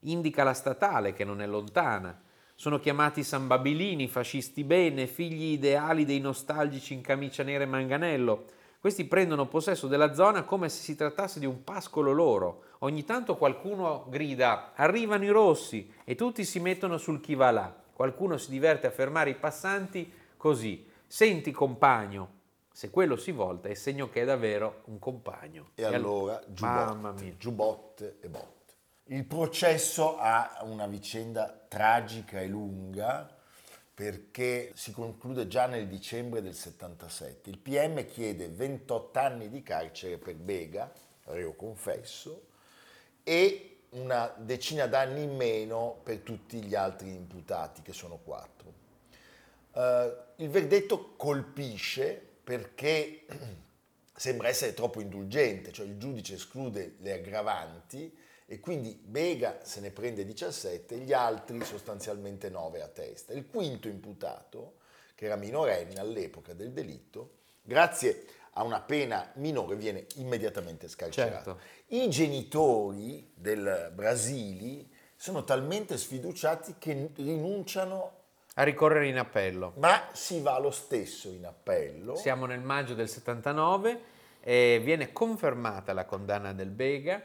Indica 0.00 0.44
la 0.44 0.52
statale 0.52 1.14
che 1.14 1.24
non 1.24 1.40
è 1.40 1.46
lontana. 1.46 2.20
Sono 2.54 2.78
chiamati 2.78 3.22
Sambabilini, 3.24 4.06
fascisti 4.06 4.62
bene, 4.62 5.06
figli 5.06 5.52
ideali 5.52 6.04
dei 6.04 6.20
nostalgici 6.20 6.92
in 6.92 7.00
camicia 7.00 7.42
nera 7.42 7.64
e 7.64 7.66
manganello. 7.66 8.44
Questi 8.78 9.06
prendono 9.06 9.48
possesso 9.48 9.86
della 9.86 10.12
zona 10.12 10.42
come 10.42 10.68
se 10.68 10.82
si 10.82 10.94
trattasse 10.94 11.38
di 11.40 11.46
un 11.46 11.64
pascolo 11.64 12.12
loro. 12.12 12.64
Ogni 12.80 13.04
tanto 13.04 13.38
qualcuno 13.38 14.04
grida 14.10 14.72
arrivano 14.74 15.24
i 15.24 15.30
rossi 15.30 15.90
e 16.04 16.16
tutti 16.16 16.44
si 16.44 16.60
mettono 16.60 16.98
sul 16.98 17.22
chi 17.22 17.34
va 17.34 17.50
là. 17.50 17.74
Qualcuno 17.94 18.36
si 18.36 18.50
diverte 18.50 18.86
a 18.86 18.90
fermare 18.90 19.30
i 19.30 19.36
passanti 19.36 20.12
così. 20.36 20.86
Senti 21.06 21.50
compagno, 21.50 22.35
se 22.76 22.90
quello 22.90 23.16
si 23.16 23.30
volta 23.30 23.70
è 23.70 23.74
segno 23.74 24.10
che 24.10 24.20
è 24.20 24.24
davvero 24.26 24.82
un 24.88 24.98
compagno. 24.98 25.70
E 25.76 25.84
allora 25.84 26.38
Mamma 26.60 27.14
giubbotte, 27.14 27.36
giubbotte 27.38 28.16
e 28.20 28.28
botte. 28.28 28.74
Il 29.04 29.24
processo 29.24 30.18
ha 30.18 30.58
una 30.60 30.86
vicenda 30.86 31.58
tragica 31.68 32.38
e 32.38 32.46
lunga 32.46 33.34
perché 33.94 34.72
si 34.74 34.92
conclude 34.92 35.48
già 35.48 35.64
nel 35.64 35.88
dicembre 35.88 36.42
del 36.42 36.52
77. 36.52 37.48
Il 37.48 37.56
PM 37.56 38.04
chiede 38.04 38.50
28 38.50 39.18
anni 39.18 39.48
di 39.48 39.62
carcere 39.62 40.18
per 40.18 40.34
Bega, 40.34 40.92
reo 41.24 41.54
confesso, 41.54 42.48
e 43.22 43.78
una 43.92 44.34
decina 44.36 44.86
d'anni 44.86 45.22
in 45.22 45.34
meno 45.34 45.98
per 46.02 46.18
tutti 46.18 46.62
gli 46.62 46.74
altri 46.74 47.14
imputati, 47.14 47.80
che 47.80 47.94
sono 47.94 48.18
quattro. 48.22 48.70
Eh, 49.72 50.16
il 50.36 50.50
verdetto 50.50 51.14
colpisce 51.16 52.34
perché 52.46 53.26
sembra 54.14 54.46
essere 54.46 54.72
troppo 54.72 55.00
indulgente, 55.00 55.72
cioè 55.72 55.84
il 55.84 55.98
giudice 55.98 56.34
esclude 56.34 56.94
le 57.00 57.14
aggravanti 57.14 58.16
e 58.46 58.60
quindi 58.60 58.96
Bega 59.02 59.58
se 59.64 59.80
ne 59.80 59.90
prende 59.90 60.24
17, 60.24 60.98
gli 60.98 61.12
altri 61.12 61.64
sostanzialmente 61.64 62.48
9 62.48 62.82
a 62.82 62.86
testa. 62.86 63.32
Il 63.32 63.48
quinto 63.48 63.88
imputato, 63.88 64.76
che 65.16 65.24
era 65.24 65.34
minorenne 65.34 65.98
all'epoca 65.98 66.52
del 66.52 66.70
delitto, 66.70 67.38
grazie 67.62 68.24
a 68.52 68.62
una 68.62 68.80
pena 68.80 69.32
minore 69.34 69.74
viene 69.74 70.06
immediatamente 70.14 70.86
scarcerato. 70.86 71.58
Certo. 71.58 71.94
I 71.96 72.08
genitori 72.08 73.28
del 73.34 73.90
Brasili 73.92 74.88
sono 75.16 75.42
talmente 75.42 75.98
sfiduciati 75.98 76.76
che 76.78 77.10
rinunciano, 77.16 78.25
A 78.58 78.62
ricorrere 78.62 79.08
in 79.08 79.18
appello. 79.18 79.74
ma 79.76 80.08
si 80.12 80.40
va 80.40 80.58
lo 80.58 80.70
stesso 80.70 81.28
in 81.28 81.44
appello. 81.44 82.14
Siamo 82.16 82.46
nel 82.46 82.60
maggio 82.60 82.94
del 82.94 83.08
79 83.08 84.00
e 84.40 84.80
viene 84.82 85.12
confermata 85.12 85.92
la 85.92 86.06
condanna 86.06 86.52
del 86.54 86.70
Bega, 86.70 87.22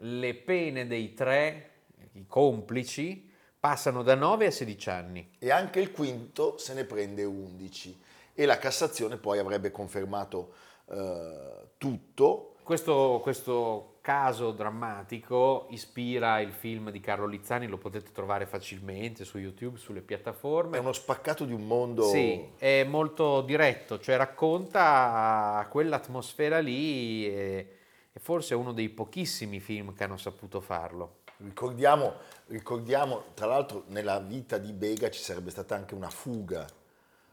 le 0.00 0.34
pene 0.34 0.86
dei 0.86 1.14
tre, 1.14 1.70
i 2.12 2.26
complici, 2.26 3.32
passano 3.58 4.02
da 4.02 4.14
9 4.14 4.46
a 4.46 4.50
16 4.50 4.90
anni. 4.90 5.30
e 5.38 5.50
anche 5.50 5.80
il 5.80 5.90
quinto 5.90 6.58
se 6.58 6.74
ne 6.74 6.84
prende 6.84 7.24
11 7.24 8.02
e 8.34 8.44
la 8.44 8.58
Cassazione 8.58 9.16
poi 9.16 9.38
avrebbe 9.38 9.70
confermato 9.70 10.52
eh, 10.90 11.70
tutto. 11.78 12.56
Questo, 12.62 13.20
questo 13.22 13.97
caso 14.08 14.52
drammatico 14.52 15.66
ispira 15.68 16.40
il 16.40 16.52
film 16.52 16.90
di 16.90 16.98
Carlo 16.98 17.26
Lizzani, 17.26 17.66
lo 17.66 17.76
potete 17.76 18.10
trovare 18.10 18.46
facilmente 18.46 19.26
su 19.26 19.36
YouTube, 19.36 19.76
sulle 19.76 19.98
È 19.98 20.02
piattaforme. 20.02 20.78
uno 20.78 20.94
spaccato 20.94 21.44
di 21.44 21.52
un 21.52 21.66
mondo 21.66 22.04
Sì, 22.04 22.52
è 22.56 22.84
molto 22.84 23.42
diretto, 23.42 24.00
cioè 24.00 24.16
racconta 24.16 25.66
quell'atmosfera 25.70 26.58
lì 26.58 27.26
e, 27.26 27.76
e 28.10 28.18
forse 28.18 28.54
è 28.54 28.56
uno 28.56 28.72
dei 28.72 28.88
pochissimi 28.88 29.60
film 29.60 29.92
che 29.92 30.04
hanno 30.04 30.16
saputo 30.16 30.62
farlo. 30.62 31.18
Ricordiamo, 31.36 32.14
ricordiamo, 32.46 33.24
tra 33.34 33.44
l'altro 33.44 33.84
nella 33.88 34.20
vita 34.20 34.56
di 34.56 34.72
Bega 34.72 35.10
ci 35.10 35.20
sarebbe 35.20 35.50
stata 35.50 35.74
anche 35.74 35.94
una 35.94 36.08
fuga 36.08 36.66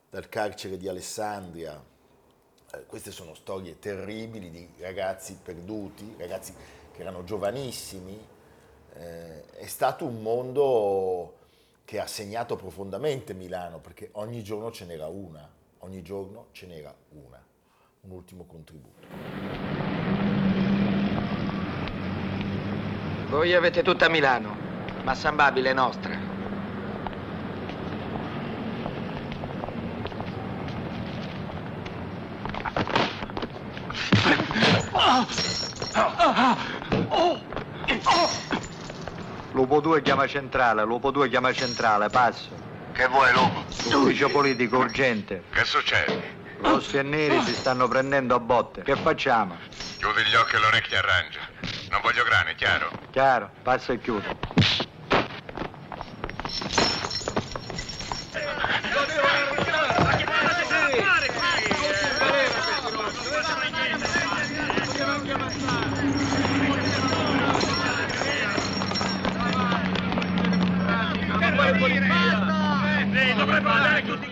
dal 0.09 0.27
carcere 0.27 0.75
di 0.75 0.89
Alessandria. 0.89 1.81
Eh, 2.75 2.85
queste 2.85 3.11
sono 3.11 3.33
storie 3.33 3.79
terribili 3.79 4.49
di 4.49 4.67
ragazzi 4.79 5.37
perduti, 5.41 6.15
ragazzi 6.17 6.53
che 6.91 7.01
erano 7.01 7.23
giovanissimi. 7.23 8.17
Eh, 8.93 9.45
è 9.51 9.65
stato 9.65 10.05
un 10.05 10.21
mondo 10.21 11.37
che 11.85 11.99
ha 11.99 12.07
segnato 12.07 12.55
profondamente 12.55 13.33
Milano 13.33 13.79
perché 13.79 14.09
ogni 14.13 14.43
giorno 14.43 14.71
ce 14.71 14.85
n'era 14.85 15.07
una, 15.07 15.47
ogni 15.79 16.01
giorno 16.01 16.47
ce 16.51 16.65
n'era 16.65 16.93
una. 17.09 17.43
Un 18.01 18.11
ultimo 18.11 18.45
contributo. 18.45 19.07
Voi 23.29 23.53
avete 23.53 23.81
tutta 23.81 24.07
Milano, 24.09 24.55
ma 25.03 25.15
San 25.15 25.35
Babile 25.35 25.71
è 25.71 25.73
nostra. 25.73 26.24
Lupo 39.51 39.79
2 39.79 40.01
chiama 40.01 40.27
centrale, 40.27 40.83
Lupo 40.83 41.11
2 41.11 41.29
chiama 41.29 41.53
centrale, 41.53 42.09
passo. 42.09 42.49
Che 42.91 43.07
vuoi, 43.07 43.31
lupo? 43.31 43.63
Ufficio 43.97 44.29
politico 44.29 44.79
urgente. 44.79 45.43
Che 45.51 45.63
succede? 45.63 46.33
Rossi 46.59 46.97
e 46.97 47.03
neri 47.03 47.41
si 47.43 47.53
stanno 47.53 47.87
prendendo 47.87 48.35
a 48.35 48.39
botte. 48.39 48.81
Che 48.81 48.95
facciamo? 48.97 49.55
Chiudi 49.97 50.23
gli 50.23 50.35
occhi 50.35 50.55
e 50.55 50.59
l'orecchio 50.59 50.97
arrangia. 50.97 51.39
Non 51.89 52.01
voglio 52.01 52.23
grani, 52.25 52.55
chiaro? 52.55 52.89
Chiaro, 53.11 53.49
passa 53.63 53.93
e 53.93 53.99
chiudo. 53.99 54.64
colpo 71.77 71.87
di 71.87 71.99
retta. 71.99 72.53
Andare 73.37 74.01
tutti 74.03 74.24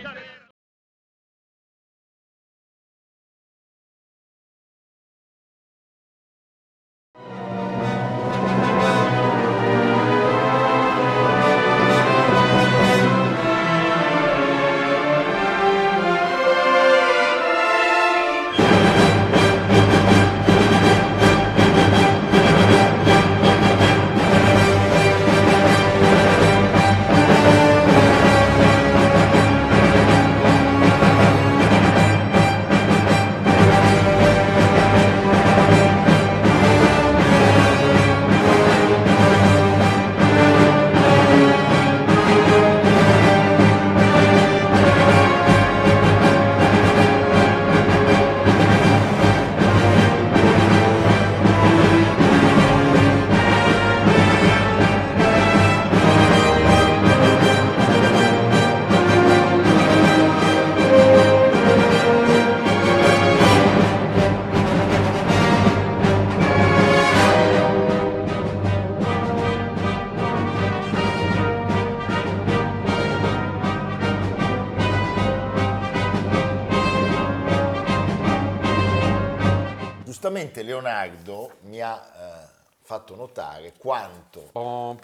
fatto 83.03 83.15
notare 83.15 83.73
quanto 83.77 84.49
pom, 84.53 84.97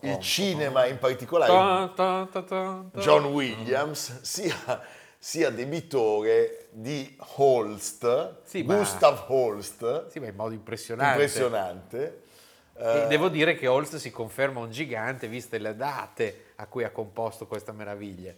il 0.00 0.18
cinema, 0.18 0.86
in 0.86 0.98
particolare. 0.98 1.90
John 2.94 3.26
Williams, 3.26 4.20
sia, 4.22 4.82
sia 5.16 5.50
debitore 5.50 6.66
di 6.72 7.16
Holst, 7.36 8.38
Sì, 8.42 8.64
Gustav 8.64 9.24
Holst, 9.28 10.08
Sì, 10.08 10.18
ma 10.18 10.26
in 10.26 10.34
modo 10.34 10.52
impressionante. 10.54 11.12
impressionante. 11.12 12.20
E 12.78 13.06
devo 13.06 13.28
dire 13.28 13.54
che 13.54 13.68
Holst 13.68 13.96
si 13.96 14.10
conferma 14.10 14.60
un 14.60 14.70
gigante 14.70 15.28
viste 15.28 15.56
le 15.58 15.74
date 15.76 16.52
a 16.56 16.66
cui 16.66 16.84
ha 16.84 16.90
composto 16.90 17.46
questa 17.46 17.72
meraviglia. 17.72 18.34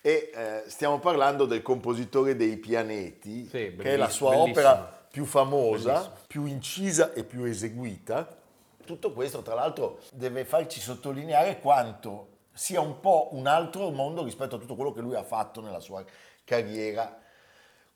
E 0.00 0.30
eh, 0.32 0.62
stiamo 0.68 1.00
parlando 1.00 1.44
del 1.44 1.60
compositore 1.60 2.36
dei 2.36 2.56
pianeti, 2.56 3.44
Sì, 3.46 3.74
che 3.76 3.94
è 3.94 3.96
la 3.96 4.08
sua 4.08 4.30
bellissimo. 4.30 4.52
opera 4.52 4.97
più 5.10 5.24
famosa, 5.24 5.92
Bellissimo. 5.92 6.16
più 6.26 6.44
incisa 6.44 7.12
e 7.12 7.24
più 7.24 7.44
eseguita. 7.44 8.36
Tutto 8.84 9.12
questo, 9.12 9.42
tra 9.42 9.54
l'altro, 9.54 10.00
deve 10.12 10.44
farci 10.44 10.80
sottolineare 10.80 11.60
quanto 11.60 12.36
sia 12.52 12.80
un 12.80 13.00
po' 13.00 13.28
un 13.32 13.46
altro 13.46 13.90
mondo 13.90 14.24
rispetto 14.24 14.56
a 14.56 14.58
tutto 14.58 14.74
quello 14.74 14.92
che 14.92 15.00
lui 15.00 15.14
ha 15.14 15.22
fatto 15.22 15.60
nella 15.60 15.80
sua 15.80 16.04
carriera 16.44 17.20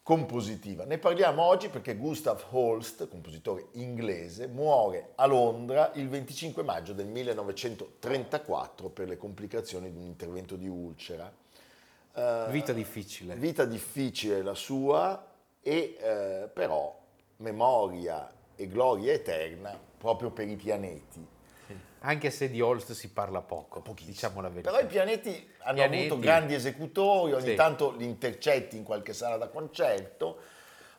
compositiva. 0.02 0.85
Ne 0.85 0.99
parliamo 0.99 1.42
oggi 1.42 1.69
perché 1.69 1.97
Gustav 1.97 2.45
Holst, 2.50 3.09
compositore 3.09 3.69
inglese, 3.73 4.49
muore 4.49 5.12
a 5.14 5.26
Londra 5.26 5.92
il 5.95 6.09
25 6.09 6.62
maggio 6.62 6.92
del 6.92 7.07
1934 7.07 8.88
per 8.88 9.09
le 9.09 9.16
complicazioni 9.16 9.90
di 9.92 9.99
un 9.99 10.04
intervento 10.04 10.57
di 10.57 10.69
ulcera. 10.69 11.33
Eh, 12.14 12.47
Vita 12.50 12.73
difficile. 12.73 13.37
Vita 13.37 13.64
difficile 13.64 14.42
la 14.42 14.54
sua, 14.54 15.25
e 15.62 15.97
eh, 15.99 16.50
però 16.52 17.00
memoria 17.42 18.30
e 18.56 18.66
gloria 18.68 19.12
eterna 19.12 19.78
proprio 19.99 20.30
per 20.30 20.49
i 20.49 20.56
pianeti. 20.56 21.26
Anche 22.04 22.30
se 22.30 22.50
di 22.50 22.61
Holst 22.61 22.92
si 22.92 23.11
parla 23.11 23.40
poco, 23.42 23.80
Pochissimo. 23.80 24.11
diciamo 24.12 24.40
la 24.40 24.49
verità. 24.49 24.70
Però 24.72 24.82
i 24.82 24.87
pianeti 24.88 25.49
hanno 25.58 25.75
Pianeti. 25.75 26.06
avuto 26.06 26.20
grandi 26.20 26.54
esecutori, 26.54 27.32
ogni 27.32 27.50
Sì. 27.50 27.54
tanto 27.54 27.92
li 27.96 28.04
intercetti 28.04 28.76
in 28.76 28.82
qualche 28.82 29.12
sala 29.12 29.37
da 29.37 29.46
concerto. 29.48 30.38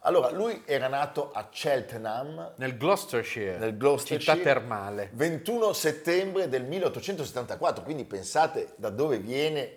Allora, 0.06 0.30
lui 0.32 0.64
era 0.66 0.88
nato 0.88 1.32
a 1.34 1.48
Cheltenham, 1.50 2.54
Nel 2.56 2.78
Gloucestershire, 2.78 3.58
nel 3.58 3.76
Gloucestershire, 3.76 4.38
città 4.38 4.44
termale. 4.54 5.10
21 5.14 5.74
settembre 5.74 6.48
del 6.48 6.64
1874, 6.64 7.84
quindi 7.84 8.06
pensate 8.06 8.74
da 8.78 8.90
dove 8.90 9.18
viene 9.18 9.76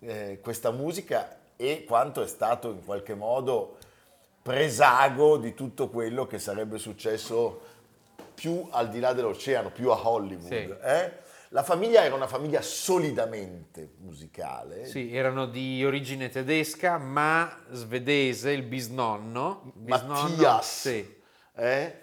eh, 0.00 0.38
questa 0.40 0.70
musica 0.70 1.38
e 1.56 1.84
quanto 1.88 2.22
è 2.22 2.26
stato 2.28 2.70
in 2.70 2.84
qualche 2.84 3.14
modo 3.14 3.77
presago 4.48 5.36
di 5.36 5.52
tutto 5.52 5.90
quello 5.90 6.26
che 6.26 6.38
sarebbe 6.38 6.78
successo 6.78 7.60
più 8.32 8.66
al 8.70 8.88
di 8.88 8.98
là 8.98 9.12
dell'oceano, 9.12 9.68
più 9.70 9.90
a 9.90 10.08
Hollywood. 10.08 10.46
Sì. 10.46 10.74
eh? 10.82 11.12
La 11.50 11.62
famiglia 11.62 12.02
era 12.02 12.14
una 12.14 12.26
famiglia 12.26 12.62
solidamente 12.62 13.90
musicale. 13.98 14.86
Sì, 14.86 15.14
erano 15.14 15.44
di 15.46 15.84
origine 15.84 16.30
tedesca, 16.30 16.96
ma 16.96 17.58
svedese, 17.72 18.50
il 18.52 18.62
bisnonno. 18.62 19.70
Bisnonno, 19.74 20.28
Mattias. 20.28 20.80
Sì. 20.80 21.16
eh? 21.54 21.98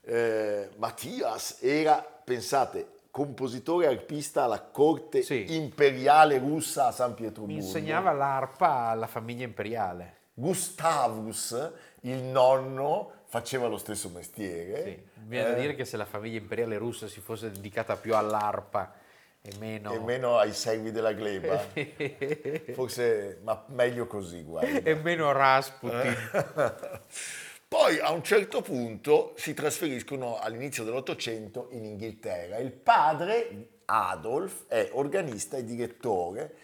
Eh, 0.00 0.68
Mattias 0.76 1.58
era, 1.60 2.02
pensate, 2.24 2.88
compositore 3.10 3.86
arpista 3.86 4.44
alla 4.44 4.62
corte 4.62 5.20
Sì. 5.22 5.44
imperiale 5.56 6.38
russa 6.38 6.86
a 6.86 6.92
San 6.92 7.12
Pietroburgo. 7.12 7.52
Mi 7.52 7.62
insegnava 7.62 8.12
l'arpa 8.12 8.88
alla 8.88 9.06
famiglia 9.06 9.44
imperiale. 9.44 10.20
Gustavus, 10.34 11.72
il 12.02 12.22
nonno, 12.22 13.20
faceva 13.26 13.66
lo 13.66 13.76
stesso 13.76 14.08
mestiere. 14.08 14.84
Sì. 14.84 15.02
Viene 15.26 15.50
da 15.50 15.56
eh, 15.56 15.60
dire 15.60 15.74
che 15.74 15.84
se 15.84 15.96
la 15.96 16.04
famiglia 16.04 16.38
imperiale 16.38 16.76
russa 16.78 17.06
si 17.06 17.20
fosse 17.20 17.50
dedicata 17.50 17.96
più 17.96 18.14
all'arpa 18.14 18.94
e 19.40 19.52
meno... 19.58 19.92
E 19.92 19.98
meno 19.98 20.38
ai 20.38 20.52
servi 20.52 20.90
della 20.90 21.12
gleba. 21.12 21.58
Forse, 22.72 23.40
ma 23.42 23.64
meglio 23.68 24.06
così, 24.06 24.42
guarda. 24.42 24.88
e 24.88 24.94
meno 24.94 25.32
Rasputin. 25.32 26.14
Poi 27.68 27.98
a 28.00 28.10
un 28.10 28.22
certo 28.22 28.60
punto 28.60 29.32
si 29.36 29.54
trasferiscono 29.54 30.38
all'inizio 30.38 30.84
dell'Ottocento 30.84 31.68
in 31.70 31.84
Inghilterra. 31.84 32.58
Il 32.58 32.72
padre, 32.72 33.68
Adolf, 33.86 34.66
è 34.66 34.90
organista 34.92 35.56
e 35.56 35.64
direttore 35.64 36.54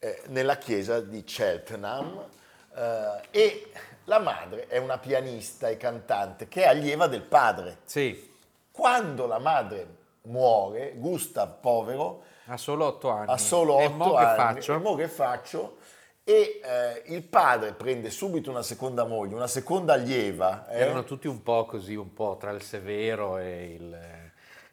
eh, 0.00 0.22
nella 0.26 0.58
chiesa 0.58 1.00
di 1.00 1.22
Cheltenham 1.22 2.28
eh, 2.76 3.20
e 3.30 3.70
la 4.04 4.18
madre 4.20 4.66
è 4.68 4.78
una 4.78 4.98
pianista 4.98 5.68
e 5.68 5.76
cantante 5.76 6.46
che 6.48 6.62
è 6.62 6.66
allieva 6.66 7.06
del 7.06 7.22
padre. 7.22 7.78
Sì, 7.84 8.34
Quando 8.70 9.26
la 9.26 9.38
madre 9.38 9.86
muore, 10.22 10.92
Gustav, 10.96 11.54
povero, 11.60 12.22
ha 12.46 12.56
solo 12.56 12.84
otto 12.86 13.08
anni. 13.10 13.30
ha 13.30 13.36
solo 13.38 13.78
E 13.80 13.86
8 13.86 13.94
mo 13.94 14.14
anni. 14.14 14.26
che 14.26 14.34
faccio? 14.36 14.74
E 14.74 14.78
mo 14.78 14.94
che 14.94 15.08
faccio? 15.08 15.76
E 16.22 16.60
eh, 16.62 17.02
il 17.06 17.22
padre 17.22 17.72
prende 17.72 18.10
subito 18.10 18.50
una 18.50 18.62
seconda 18.62 19.04
moglie, 19.04 19.34
una 19.34 19.46
seconda 19.46 19.92
allieva. 19.94 20.68
eh? 20.68 20.80
Erano 20.80 21.04
tutti 21.04 21.26
un 21.28 21.42
po' 21.42 21.64
così, 21.64 21.94
un 21.94 22.12
po' 22.12 22.36
tra 22.38 22.50
il 22.50 22.62
severo 22.62 23.38
e 23.38 23.72
il, 23.78 23.94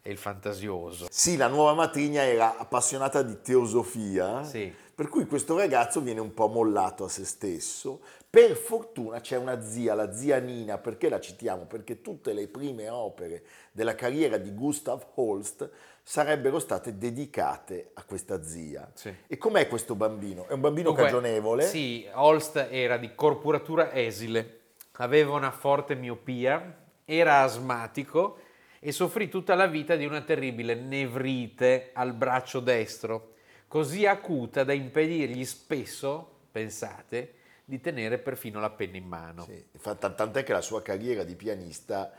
e 0.02 0.10
il 0.10 0.18
fantasioso. 0.18 1.06
Sì, 1.10 1.36
la 1.36 1.46
nuova 1.46 1.72
matrigna 1.74 2.22
era 2.24 2.56
appassionata 2.58 3.22
di 3.22 3.40
teosofia, 3.40 4.42
Sì. 4.44 4.74
Per 4.94 5.08
cui 5.08 5.26
questo 5.26 5.56
ragazzo 5.56 6.00
viene 6.00 6.20
un 6.20 6.32
po' 6.34 6.46
mollato 6.46 7.04
a 7.04 7.08
se 7.08 7.24
stesso. 7.24 8.00
Per 8.30 8.56
fortuna 8.56 9.20
c'è 9.20 9.36
una 9.36 9.60
zia, 9.62 9.94
la 9.94 10.12
zia 10.12 10.38
Nina, 10.38 10.78
perché 10.78 11.08
la 11.08 11.20
citiamo? 11.20 11.64
Perché 11.64 12.00
tutte 12.00 12.32
le 12.32 12.46
prime 12.48 12.88
opere 12.88 13.44
della 13.72 13.94
carriera 13.94 14.36
di 14.38 14.52
Gustav 14.52 15.04
Holst 15.14 15.68
sarebbero 16.02 16.58
state 16.58 16.98
dedicate 16.98 17.90
a 17.94 18.04
questa 18.04 18.42
zia. 18.42 18.90
Sì. 18.94 19.12
E 19.26 19.38
com'è 19.38 19.66
questo 19.68 19.94
bambino? 19.94 20.46
È 20.46 20.52
un 20.52 20.60
bambino 20.60 20.88
Dunque, 20.88 21.04
cagionevole? 21.04 21.64
Sì, 21.64 22.06
Holst 22.12 22.68
era 22.70 22.96
di 22.96 23.14
corporatura 23.14 23.92
esile, 23.92 24.60
aveva 24.92 25.34
una 25.34 25.50
forte 25.50 25.94
miopia, 25.94 26.82
era 27.04 27.42
asmatico 27.42 28.38
e 28.80 28.92
soffrì 28.92 29.28
tutta 29.28 29.54
la 29.54 29.66
vita 29.66 29.96
di 29.96 30.04
una 30.04 30.20
terribile 30.20 30.74
nevrite 30.74 31.90
al 31.94 32.12
braccio 32.12 32.60
destro, 32.60 33.33
così 33.74 34.06
acuta 34.06 34.62
da 34.62 34.72
impedirgli 34.72 35.44
spesso, 35.44 36.42
pensate, 36.52 37.32
di 37.64 37.80
tenere 37.80 38.18
perfino 38.18 38.60
la 38.60 38.70
penna 38.70 38.98
in 38.98 39.04
mano. 39.04 39.42
Sì, 39.46 39.64
tant'è 39.98 40.44
che 40.44 40.52
la 40.52 40.60
sua 40.60 40.80
carriera 40.80 41.24
di 41.24 41.34
pianista 41.34 42.12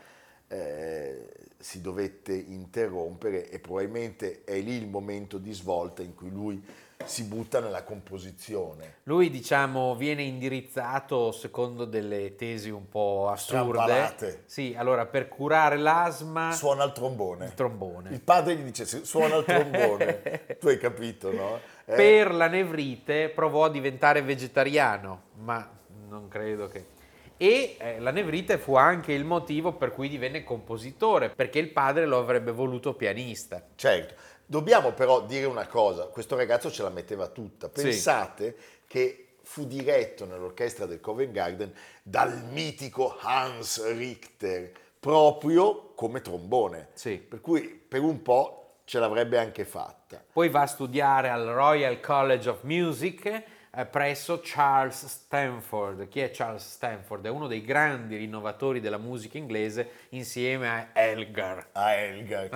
eh, 0.48 1.32
si 1.56 1.80
dovette 1.80 2.34
interrompere 2.34 3.48
e 3.48 3.58
probabilmente 3.58 4.44
è 4.44 4.60
lì 4.60 4.74
il 4.74 4.86
momento 4.86 5.38
di 5.38 5.54
svolta 5.54 6.02
in 6.02 6.14
cui 6.14 6.28
lui 6.28 6.62
si 7.04 7.24
butta 7.24 7.60
nella 7.60 7.82
composizione. 7.84 8.96
Lui, 9.04 9.30
diciamo, 9.30 9.94
viene 9.94 10.22
indirizzato 10.22 11.30
secondo 11.32 11.84
delle 11.84 12.34
tesi 12.36 12.70
un 12.70 12.88
po' 12.88 13.28
assurde. 13.30 13.62
Strampalate. 13.78 14.42
Sì, 14.46 14.74
allora 14.76 15.06
per 15.06 15.28
curare 15.28 15.76
l'asma, 15.76 16.52
Suona 16.52 16.84
il 16.84 16.92
trombone. 16.92 17.46
il 17.46 17.54
trombone. 17.54 18.10
Il 18.10 18.20
padre 18.22 18.56
gli 18.56 18.62
dice 18.62 18.84
"Se- 18.86 19.04
suona 19.04 19.36
il 19.36 19.44
trombone. 19.44 20.56
tu 20.58 20.68
hai 20.68 20.78
capito, 20.78 21.32
no? 21.32 21.58
Eh, 21.84 21.94
Per 21.94 22.34
la 22.34 22.48
nevrite 22.48 23.28
provò 23.28 23.64
a 23.66 23.70
diventare 23.70 24.22
vegetariano, 24.22 25.22
ma 25.34 25.68
non 26.08 26.28
credo 26.28 26.66
che... 26.68 26.94
E 27.38 27.76
eh, 27.78 28.00
la 28.00 28.10
nevrite 28.12 28.56
fu 28.56 28.76
anche 28.76 29.12
il 29.12 29.24
motivo 29.26 29.74
per 29.74 29.92
cui 29.92 30.08
divenne 30.08 30.42
compositore, 30.42 31.28
perché 31.28 31.58
il 31.58 31.68
padre 31.70 32.06
lo 32.06 32.18
avrebbe 32.18 32.50
voluto 32.50 32.94
pianista. 32.94 33.62
Certo, 33.74 34.14
dobbiamo 34.46 34.92
però 34.92 35.22
dire 35.22 35.46
una 35.46 35.66
cosa, 35.66 36.06
questo 36.06 36.36
ragazzo 36.36 36.70
ce 36.70 36.82
la 36.82 36.90
metteva 36.90 37.26
tutta. 37.26 37.70
Sì. 37.74 37.82
Pensate 37.82 38.56
che 38.86 39.34
fu 39.42 39.66
diretto 39.66 40.24
nell'orchestra 40.24 40.86
del 40.86 41.00
Covent 41.00 41.32
Garden 41.32 41.72
dal 42.02 42.44
mitico 42.50 43.16
Hans 43.20 43.92
Richter, 43.94 44.72
proprio 44.98 45.92
come 45.94 46.20
trombone. 46.20 46.88
Sì. 46.94 47.18
Per 47.18 47.40
cui 47.40 47.62
per 47.62 48.00
un 48.00 48.22
po' 48.22 48.78
ce 48.84 48.98
l'avrebbe 48.98 49.38
anche 49.38 49.64
fatta. 49.64 50.22
Poi 50.32 50.48
va 50.48 50.62
a 50.62 50.66
studiare 50.66 51.28
al 51.28 51.46
Royal 51.46 52.00
College 52.00 52.48
of 52.48 52.62
Music 52.62 53.42
presso 53.84 54.40
Charles 54.42 55.04
Stanford. 55.06 56.08
Chi 56.08 56.20
è 56.20 56.30
Charles 56.32 56.66
Stanford? 56.66 57.26
È 57.26 57.28
uno 57.28 57.46
dei 57.46 57.62
grandi 57.62 58.16
rinnovatori 58.16 58.80
della 58.80 58.96
musica 58.96 59.36
inglese 59.36 59.88
insieme 60.10 60.68
a 60.68 60.88
Elgar. 60.98 61.66
A 61.72 61.92
Elgar. 61.92 62.48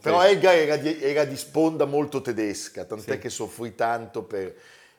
Però. 0.00 0.22
Elgar 0.24 0.54
era 0.54 0.76
di, 0.76 1.02
era 1.02 1.24
di 1.24 1.36
sponda 1.36 1.84
molto 1.84 2.22
tedesca, 2.22 2.84
tant'è 2.84 3.12
Sì. 3.12 3.18
che 3.18 3.28
soffrì 3.28 3.74
tanto 3.74 4.22
per 4.22 4.54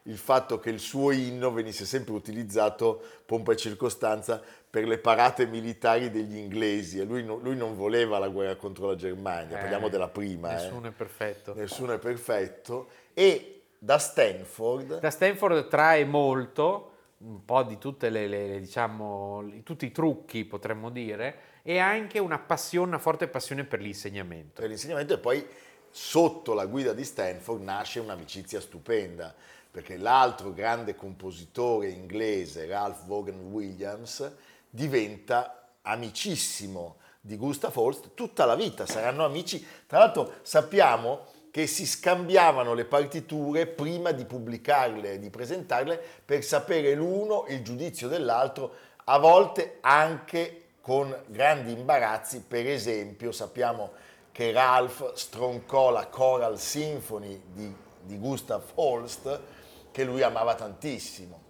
il 0.10 0.18
fatto 0.18 0.60
che 0.60 0.70
il 0.70 0.80
suo 0.80 1.12
inno 1.12 1.52
venisse 1.52 1.86
sempre 1.86 2.14
utilizzato, 2.14 3.02
pompa 3.26 3.52
e 3.54 3.56
circostanza, 3.58 4.42
per 4.70 4.88
le 4.88 4.98
parate 4.98 5.46
militari 5.46 6.10
degli 6.12 6.36
inglesi 6.36 7.00
e 7.00 7.04
lui, 7.04 7.24
no- 7.24 7.38
lui 7.38 7.56
non 7.56 7.76
voleva 7.76 8.20
la 8.20 8.28
guerra 8.28 8.56
contro 8.56 8.88
la 8.88 8.96
Germania, 8.96 9.58
Eh, 9.58 9.60
parliamo 9.60 9.88
della 9.90 10.08
prima. 10.10 10.50
eh. 10.52 10.54
Nessuno 10.56 10.88
è 10.88 10.92
perfetto. 10.92 11.54
Nessuno 11.56 11.94
è 11.94 11.98
perfetto. 12.00 12.88
E 13.14 13.62
da 13.78 13.98
Stanford, 13.98 15.00
Da 15.00 15.10
Stanford 15.10 15.68
trae 15.68 16.06
molto, 16.06 16.92
un 17.20 17.44
po' 17.46 17.64
di 17.64 17.78
tutte 17.78 18.10
le, 18.10 18.28
le- 18.28 18.48
le, 18.48 18.60
diciamo, 18.60 19.44
tutti 19.64 19.86
i 19.86 19.92
trucchi 19.92 20.46
potremmo 20.46 20.90
dire, 20.90 21.38
e 21.64 21.78
anche 21.78 22.18
una 22.20 22.40
passione, 22.40 22.88
una 22.88 22.98
forte 23.00 23.28
passione 23.28 23.64
per 23.64 23.80
l'insegnamento. 23.82 24.62
per 24.62 24.70
l'insegnamento 24.70 25.14
e 25.14 25.18
poi 25.20 25.46
sotto 25.92 26.54
la 26.54 26.66
guida 26.68 26.94
di 26.94 27.04
Stanford 27.04 27.62
nasce 27.64 28.00
un'amicizia 28.00 28.62
stupenda 28.62 29.34
perché 29.80 29.96
l'altro 29.96 30.52
grande 30.52 30.94
compositore 30.94 31.88
inglese 31.88 32.68
Ralph 32.68 33.06
Vaughan 33.06 33.50
Williams 33.50 34.30
diventa 34.70 35.70
amicissimo 35.84 36.98
di 37.22 37.38
Gustav 37.38 37.78
Holst 37.78 38.10
tutta 38.14 38.44
la 38.44 38.56
vita, 38.56 38.86
saranno 38.86 39.24
amici. 39.24 39.66
Tra 39.88 40.00
l'altro 40.00 40.34
sappiamo 40.42 41.28
che 41.50 41.66
si 41.66 41.86
scambiavano 41.86 42.74
le 42.74 42.84
partiture 42.84 43.68
prima 43.68 44.12
di 44.12 44.26
pubblicarle 44.26 45.14
e 45.14 45.20
di 45.20 45.30
presentarle 45.30 45.98
per 46.26 46.44
sapere 46.44 46.94
l'uno 46.94 47.46
il 47.48 47.64
giudizio 47.64 48.10
dell'altro, 48.10 48.74
a 49.06 49.18
volte 49.18 49.78
anche 49.80 50.72
con 50.82 51.18
grandi 51.28 51.72
imbarazzi, 51.72 52.44
per 52.46 52.68
esempio 52.68 53.32
sappiamo 53.32 53.92
che 54.34 54.52
Ralph 54.52 55.14
stroncò 55.14 55.90
la 55.90 56.08
Choral 56.08 56.60
Symphony 56.60 57.42
di, 57.54 57.74
di 58.02 58.18
Gustav 58.18 58.64
Holst, 58.76 59.58
che 60.00 60.06
lui 60.06 60.22
amava 60.22 60.56
tantissimo. 60.56 61.42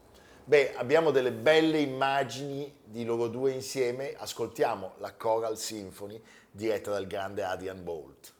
Beh, 0.44 0.74
abbiamo 0.76 1.12
delle 1.12 1.32
belle 1.32 1.78
immagini 1.78 2.80
di 2.84 3.06
loro 3.06 3.28
due 3.28 3.52
insieme, 3.52 4.16
ascoltiamo 4.18 4.94
la 4.98 5.14
Choral 5.14 5.56
Symphony 5.56 6.20
diretta 6.50 6.90
dal 6.90 7.06
grande 7.06 7.44
Adrian 7.44 7.84
Bolt. 7.84 8.34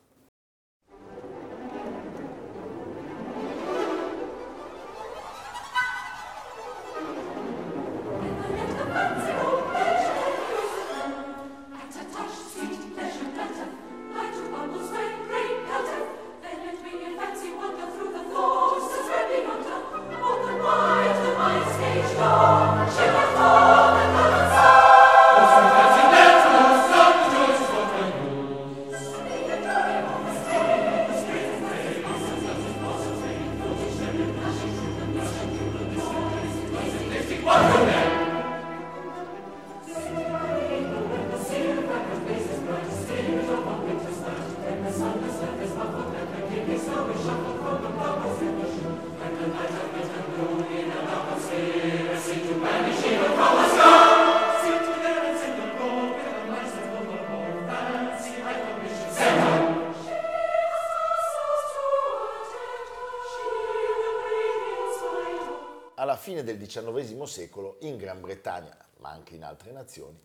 Alla 66.00 66.16
fine 66.16 66.44
del 66.44 66.58
XIX 66.58 67.22
secolo 67.24 67.76
in 67.82 67.98
Gran 67.98 68.22
Bretagna, 68.22 68.76
ma 69.00 69.10
anche 69.10 69.36
in 69.36 69.44
altre 69.44 69.72
nazioni, 69.72 70.18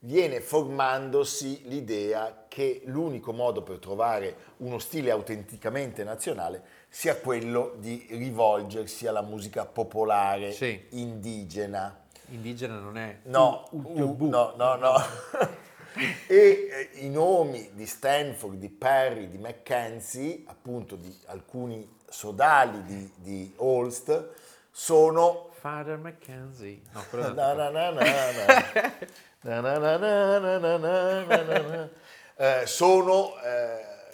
viene 0.00 0.40
formandosi 0.40 1.62
l'idea 1.68 2.46
che 2.48 2.82
l'unico 2.86 3.32
modo 3.32 3.62
per 3.62 3.78
trovare 3.78 4.36
uno 4.58 4.80
stile 4.80 5.12
autenticamente 5.12 6.02
nazionale 6.02 6.80
sia 6.88 7.16
quello 7.16 7.76
di 7.78 8.04
rivolgersi 8.10 9.06
alla 9.06 9.22
musica 9.22 9.64
popolare, 9.64 10.50
Sì. 10.52 10.86
indigena. 10.90 12.00
Indigena 12.30 12.78
non 12.80 12.98
è 12.98 13.20
No, 13.24 13.68
u- 13.70 14.16
u- 14.18 14.28
no, 14.28 14.54
no, 14.56 14.74
no. 14.74 14.94
e 16.26 16.90
eh, 16.96 17.04
i 17.04 17.08
nomi 17.08 17.70
di 17.74 17.86
Stanford, 17.86 18.58
di 18.58 18.70
Perry, 18.70 19.28
di 19.28 19.38
Mackenzie, 19.38 20.42
appunto 20.46 20.96
di 20.96 21.16
alcuni 21.26 21.88
sodali 22.08 22.82
di, 22.84 23.12
di 23.16 23.52
Holst, 23.56 24.30
sono... 24.72 25.50
Father 25.60 25.96
McKenzie. 25.98 26.80
No, 26.92 27.04
na, 27.12 27.52
na, 27.52 27.70
na, 27.70 27.90
na, 27.90 28.32
na. 28.32 28.92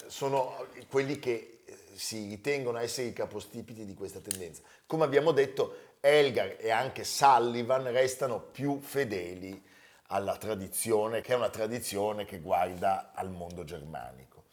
sono 0.07 0.67
quelli 0.89 1.17
che 1.17 1.61
eh, 1.65 1.77
si 1.93 2.27
ritengono 2.27 2.77
essere 2.77 3.07
i 3.07 3.13
capostipiti 3.13 3.85
di 3.85 3.93
questa 3.93 4.19
tendenza. 4.19 4.61
Come 4.85 5.05
abbiamo 5.05 5.31
detto, 5.31 5.95
Elgar 6.01 6.55
e 6.59 6.71
anche 6.71 7.03
Sullivan 7.03 7.91
restano 7.91 8.39
più 8.39 8.79
fedeli 8.81 9.63
alla 10.07 10.37
tradizione, 10.37 11.21
che 11.21 11.33
è 11.33 11.35
una 11.35 11.49
tradizione 11.49 12.25
che 12.25 12.39
guarda 12.39 13.11
al 13.13 13.29
mondo 13.29 13.63
germanico. 13.63 14.45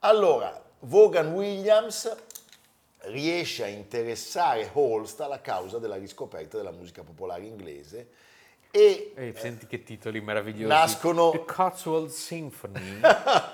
Allora, 0.00 0.62
Vaughan 0.80 1.32
Williams 1.32 2.14
riesce 3.06 3.64
a 3.64 3.68
interessare 3.68 4.68
Holst 4.72 5.20
alla 5.20 5.40
causa 5.40 5.78
della 5.78 5.96
riscoperta 5.96 6.56
della 6.56 6.70
musica 6.72 7.02
popolare 7.02 7.44
inglese 7.44 8.08
e 8.70 9.12
Eh, 9.14 9.32
senti 9.36 9.66
che 9.66 9.82
titoli 9.82 10.20
meravigliosi. 10.20 10.66
Nascono- 10.66 11.30
The 11.30 11.44
Cotswold 11.44 12.10
Symphony 12.10 13.00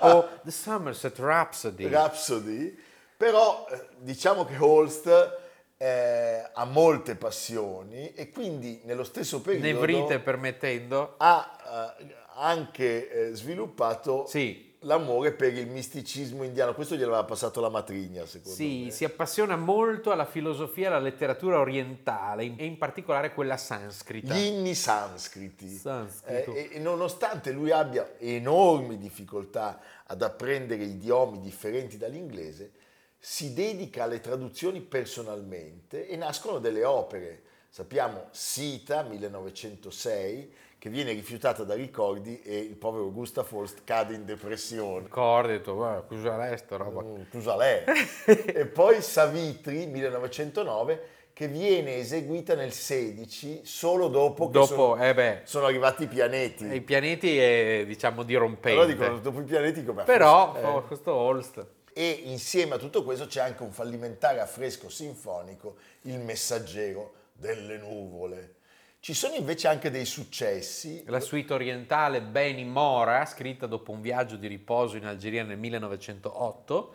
o 0.01 0.27
The 0.43 0.51
Somerset 0.51 1.17
Rhapsody. 1.19 1.87
Rhapsody, 1.87 2.77
però 3.15 3.65
eh, 3.69 3.87
diciamo 3.99 4.43
che 4.45 4.57
Holst 4.57 5.41
eh, 5.77 6.49
ha 6.53 6.65
molte 6.65 7.15
passioni 7.15 8.13
e 8.13 8.29
quindi 8.29 8.81
nello 8.85 9.03
stesso 9.03 9.41
periodo 9.41 9.65
Nevrite 9.67 10.19
permettendo. 10.19 11.15
ha 11.17 11.95
eh, 11.99 12.15
anche 12.35 13.29
eh, 13.29 13.33
sviluppato 13.33 14.25
Sì. 14.27 14.72
L'amore 14.83 15.33
per 15.33 15.53
il 15.53 15.67
misticismo 15.67 16.43
indiano. 16.43 16.73
Questo 16.73 16.95
gliel'aveva 16.95 17.23
passato 17.23 17.59
la 17.59 17.69
matrigna, 17.69 18.25
secondo 18.25 18.55
Sì, 18.55 18.83
me. 18.85 18.91
si 18.91 19.03
appassiona 19.03 19.55
molto 19.55 20.11
alla 20.11 20.25
filosofia 20.25 20.85
e 20.85 20.87
alla 20.87 20.99
letteratura 20.99 21.59
orientale, 21.59 22.53
e 22.55 22.65
in 22.65 22.77
particolare 22.77 23.33
quella 23.33 23.57
sanscrita. 23.57 24.33
Gli 24.33 24.45
inni 24.45 24.75
sanscriti. 24.75 25.81
Eh, 26.25 26.69
e 26.73 26.79
nonostante 26.79 27.51
lui 27.51 27.71
abbia 27.71 28.13
enormi 28.19 28.97
difficoltà 28.97 29.79
ad 30.05 30.21
apprendere 30.21 30.83
idiomi 30.83 31.39
differenti 31.39 31.97
dall'inglese, 31.97 32.71
si 33.17 33.53
dedica 33.53 34.03
alle 34.03 34.19
traduzioni 34.19 34.81
personalmente 34.81 36.07
e 36.07 36.15
nascono 36.17 36.59
delle 36.59 36.83
opere. 36.83 37.43
Sappiamo 37.69 38.27
Sita, 38.31 39.01
1906, 39.03 40.53
che 40.83 40.89
viene 40.89 41.13
rifiutata 41.13 41.63
da 41.63 41.75
ricordi 41.75 42.41
e 42.41 42.57
il 42.57 42.75
povero 42.75 43.09
Gustav 43.09 43.47
Holst 43.53 43.85
cade 43.85 44.15
in 44.15 44.25
depressione. 44.25 45.03
Ricordi, 45.03 45.53
ho 45.53 45.57
detto, 45.57 45.75
"Guarda, 45.75 46.01
cosa 46.01 46.49
è 46.49 46.57
sta 46.57 46.75
roba? 46.75 47.01
Mm, 47.01 47.21
Cosa 47.31 47.55
lei? 47.55 47.83
e 48.27 48.65
poi 48.65 49.01
Savitri 49.01 49.85
1909 49.85 51.01
che 51.31 51.47
viene 51.47 51.95
eseguita 51.95 52.55
nel 52.55 52.73
16 52.73 53.61
solo 53.63 54.09
dopo 54.09 54.47
che 54.47 54.51
Dopo, 54.51 54.65
sono, 54.65 55.01
eh 55.05 55.13
beh, 55.13 55.39
sono 55.45 55.67
arrivati 55.67 56.03
i 56.03 56.07
pianeti. 56.07 56.65
i 56.65 56.81
pianeti 56.81 57.37
è 57.37 57.85
diciamo 57.87 58.23
dirompente. 58.23 58.71
allora 58.77 58.85
dicono 58.85 59.19
dopo 59.19 59.39
i 59.39 59.43
pianeti 59.45 59.85
come 59.85 60.03
Però 60.03 60.51
forse- 60.51 60.67
oh, 60.67 60.83
questo 60.83 61.13
Holst. 61.13 61.65
E 61.93 62.09
insieme 62.25 62.75
a 62.75 62.77
tutto 62.77 63.05
questo 63.05 63.25
c'è 63.27 63.39
anche 63.39 63.63
un 63.63 63.71
fallimentare 63.71 64.41
affresco 64.41 64.89
sinfonico, 64.89 65.77
Il 66.01 66.19
messaggero 66.19 67.13
delle 67.31 67.77
nuvole. 67.77 68.55
Ci 69.03 69.13
sono 69.13 69.35
invece 69.35 69.67
anche 69.67 69.91
dei 69.91 70.05
successi. 70.05 71.03
La 71.07 71.19
suite 71.19 71.51
orientale 71.53 72.21
Beni 72.21 72.63
Mora, 72.63 73.25
scritta 73.25 73.67
dopo 73.67 73.91
un 73.91 73.99
viaggio 73.99 74.37
di 74.37 74.47
riposo 74.47 74.95
in 74.95 75.05
Algeria 75.05 75.43
nel 75.43 75.57
1908 75.57 76.93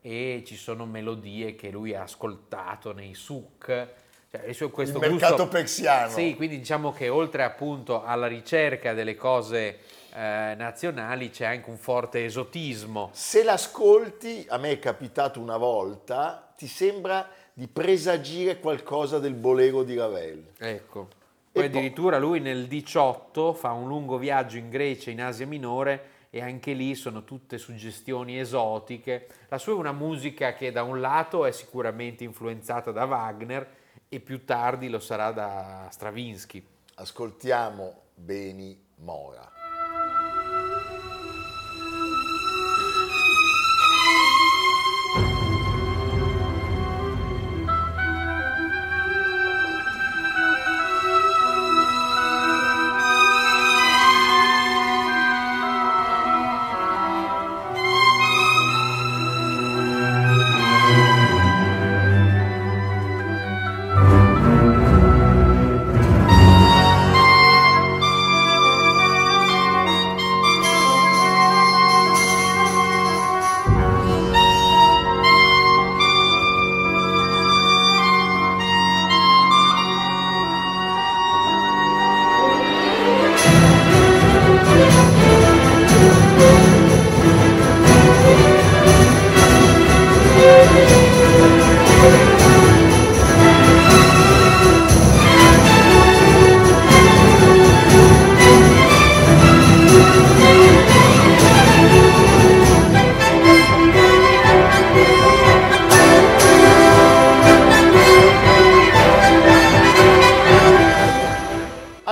e 0.00 0.44
ci 0.46 0.56
sono 0.56 0.86
melodie 0.86 1.54
che 1.54 1.68
lui 1.68 1.94
ha 1.94 2.04
ascoltato 2.04 2.94
nei 2.94 3.12
souk. 3.12 3.66
Cioè, 4.30 4.44
il 4.46 4.54
suo- 4.54 4.70
questo 4.70 4.96
Il 4.96 5.10
mercato 5.10 5.34
gusto- 5.34 5.48
persiano. 5.50 6.10
Sì, 6.10 6.34
quindi 6.36 6.56
diciamo 6.56 6.90
che 6.90 7.10
oltre 7.10 7.42
appunto 7.42 8.02
alla 8.02 8.28
ricerca 8.28 8.94
delle 8.94 9.14
cose 9.14 9.80
eh, 10.14 10.54
nazionali 10.56 11.28
c'è 11.28 11.44
anche 11.44 11.68
un 11.68 11.76
forte 11.76 12.24
esotismo. 12.24 13.10
Se 13.12 13.42
l'ascolti, 13.44 14.46
a 14.48 14.56
me 14.56 14.70
è 14.70 14.78
capitato 14.78 15.38
una 15.38 15.58
volta, 15.58 16.50
ti 16.56 16.66
sembra 16.66 17.28
di 17.52 17.68
presagire 17.68 18.58
qualcosa 18.58 19.18
del 19.18 19.34
bolero 19.34 19.82
di 19.82 19.94
Ravel. 19.98 20.52
Ecco. 20.56 21.20
E 21.54 21.60
Poi 21.60 21.68
poi- 21.68 21.78
addirittura 21.78 22.18
lui 22.18 22.40
nel 22.40 22.66
18 22.66 23.52
fa 23.52 23.72
un 23.72 23.86
lungo 23.86 24.16
viaggio 24.16 24.56
in 24.56 24.70
Grecia 24.70 25.10
e 25.10 25.12
in 25.12 25.20
Asia 25.20 25.46
Minore 25.46 26.08
e 26.30 26.40
anche 26.40 26.72
lì 26.72 26.94
sono 26.94 27.24
tutte 27.24 27.58
suggestioni 27.58 28.38
esotiche. 28.38 29.26
La 29.48 29.58
sua 29.58 29.74
è 29.74 29.76
una 29.76 29.92
musica 29.92 30.54
che 30.54 30.72
da 30.72 30.82
un 30.82 30.98
lato 30.98 31.44
è 31.44 31.52
sicuramente 31.52 32.24
influenzata 32.24 32.90
da 32.90 33.04
Wagner 33.04 33.68
e 34.08 34.18
più 34.18 34.46
tardi 34.46 34.88
lo 34.88 34.98
sarà 34.98 35.30
da 35.30 35.88
Stravinsky. 35.90 36.66
Ascoltiamo 36.94 38.00
Beni 38.14 38.82
Mora. 38.96 39.51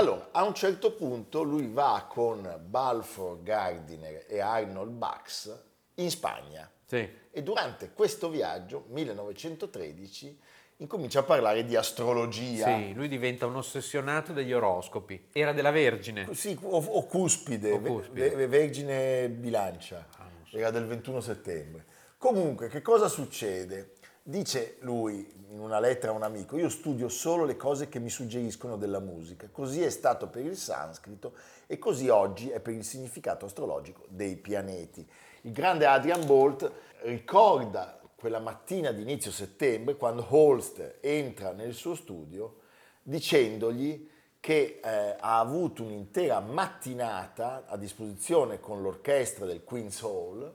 Allora, 0.00 0.28
a 0.32 0.44
un 0.44 0.54
certo 0.54 0.92
punto 0.92 1.42
lui 1.42 1.66
va 1.70 2.06
con 2.08 2.58
Balfour 2.66 3.42
Gardiner 3.42 4.24
e 4.28 4.40
Arnold 4.40 4.92
Bax 4.92 5.54
in 5.96 6.08
Spagna 6.10 6.70
Sì. 6.86 7.06
e 7.30 7.42
durante 7.42 7.90
questo 7.92 8.30
viaggio, 8.30 8.84
1913, 8.88 10.40
incomincia 10.78 11.18
a 11.18 11.22
parlare 11.24 11.66
di 11.66 11.76
astrologia. 11.76 12.64
Sì, 12.64 12.94
lui 12.94 13.08
diventa 13.08 13.44
un 13.44 13.56
ossessionato 13.56 14.32
degli 14.32 14.54
oroscopi. 14.54 15.26
Era 15.34 15.52
della 15.52 15.70
Vergine. 15.70 16.32
Sì, 16.32 16.58
o, 16.62 16.78
o 16.78 17.04
cuspide, 17.04 17.70
O 17.72 17.80
cuspide. 17.80 18.26
Ah, 18.26 18.30
ve- 18.30 18.36
ve- 18.36 18.46
Vergine 18.46 19.28
Bilancia, 19.28 20.06
era 20.50 20.70
del 20.70 20.86
21 20.86 21.20
settembre. 21.20 21.84
Comunque, 22.16 22.68
che 22.68 22.80
cosa 22.80 23.08
succede? 23.08 23.96
Dice 24.22 24.76
lui 24.80 25.38
in 25.48 25.59
una 25.59 25.80
lettera 25.80 26.12
a 26.12 26.14
un 26.14 26.22
amico, 26.22 26.59
io 26.59 26.68
studio 26.68 27.09
solo 27.09 27.44
le 27.44 27.56
cose 27.56 27.88
che 27.88 27.98
mi 27.98 28.11
suggeriscono 28.11 28.76
della 28.76 29.00
musica, 29.00 29.48
così 29.50 29.83
è 29.83 29.90
stato 29.90 30.28
per 30.28 30.44
il 30.44 30.56
sanscrito 30.56 31.33
e 31.66 31.78
così 31.78 32.09
oggi 32.09 32.50
è 32.50 32.61
per 32.61 32.74
il 32.74 32.85
significato 32.85 33.46
astrologico 33.46 34.04
dei 34.09 34.37
pianeti. 34.37 35.06
Il 35.42 35.52
grande 35.52 35.87
Adrian 35.87 36.26
Bolt 36.26 36.70
ricorda 37.02 37.98
quella 38.14 38.38
mattina 38.38 38.92
di 38.92 39.00
inizio 39.00 39.30
settembre 39.30 39.96
quando 39.96 40.26
Holst 40.28 40.98
entra 41.00 41.52
nel 41.52 41.72
suo 41.72 41.94
studio 41.94 42.56
dicendogli 43.02 44.09
che 44.38 44.80
eh, 44.83 45.16
ha 45.18 45.38
avuto 45.38 45.83
un'intera 45.83 46.40
mattinata 46.40 47.64
a 47.66 47.76
disposizione 47.76 48.61
con 48.61 48.83
l'orchestra 48.83 49.46
del 49.46 49.64
Queen's 49.64 50.02
Hall 50.02 50.54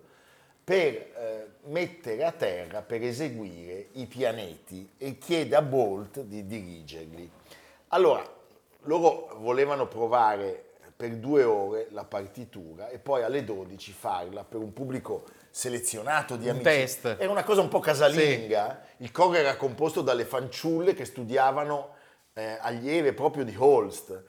per 0.65 0.93
eh, 0.93 1.47
mettere 1.65 2.23
a 2.25 2.31
terra, 2.31 2.81
per 2.81 3.03
eseguire 3.03 3.89
i 3.93 4.07
pianeti 4.07 4.89
e 4.97 5.19
chiede 5.19 5.55
a 5.55 5.61
Bolt 5.61 6.21
di 6.21 6.47
dirigerli. 6.47 7.29
Allora, 7.89 8.27
loro 8.81 9.29
volevano 9.39 9.87
provare 9.87 10.63
per 10.95 11.11
due 11.17 11.43
ore 11.43 11.87
la 11.91 12.03
partitura 12.03 12.89
e 12.89 12.97
poi 12.97 13.21
alle 13.21 13.43
12 13.43 13.91
farla 13.91 14.43
per 14.43 14.59
un 14.59 14.73
pubblico 14.73 15.25
selezionato 15.51 16.35
di 16.35 16.45
Un 16.45 16.51
amici. 16.51 16.63
test. 16.63 17.05
Era 17.19 17.29
una 17.29 17.43
cosa 17.43 17.61
un 17.61 17.67
po' 17.67 17.79
casalinga. 17.79 18.81
Il 18.97 19.11
coro 19.11 19.33
era 19.35 19.55
composto 19.57 20.01
dalle 20.01 20.25
fanciulle 20.25 20.93
che 20.95 21.05
studiavano 21.05 21.93
eh, 22.33 22.57
allieve 22.59 23.13
proprio 23.13 23.43
di 23.43 23.55
Holst 23.57 24.23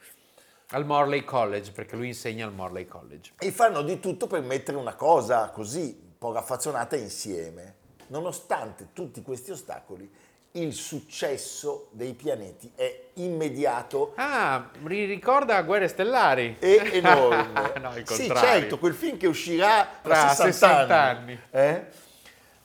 Al 0.71 0.85
Morley 0.85 1.23
College, 1.23 1.71
perché 1.71 1.95
lui 1.95 2.07
insegna 2.07 2.45
al 2.45 2.53
Morley 2.53 2.85
College. 2.85 3.31
e 3.39 3.51
fanno 3.51 3.81
di 3.81 3.99
tutto 3.99 4.27
per 4.27 4.41
mettere 4.41 4.77
una 4.77 4.93
cosa 4.95 5.49
così 5.49 6.05
un 6.17 6.29
po' 6.29 6.31
raffazzonata 6.31 6.95
insieme. 6.95 7.75
Nonostante 8.07 8.87
tutti 8.93 9.21
questi 9.21 9.51
ostacoli, 9.51 10.09
il 10.53 10.73
successo 10.73 11.89
dei 11.91 12.13
pianeti 12.13 12.71
è 12.73 13.09
immediato 13.15 14.13
Ah, 14.15 14.69
mi 14.79 15.05
ricorda 15.05 15.61
Guerre 15.61 15.87
Stellari. 15.87 16.55
e 16.59 16.89
enorme. 16.93 17.73
no, 17.79 17.95
il 17.95 18.07
sì, 18.09 18.27
certo, 18.35 18.79
quel 18.79 18.95
film 18.95 19.17
che 19.17 19.27
uscirà 19.27 19.87
tra, 20.01 20.13
Tra 20.13 20.27
60, 20.29 20.51
60 20.51 20.99
anni. 20.99 21.17
anni. 21.33 21.39
eh? 21.51 21.85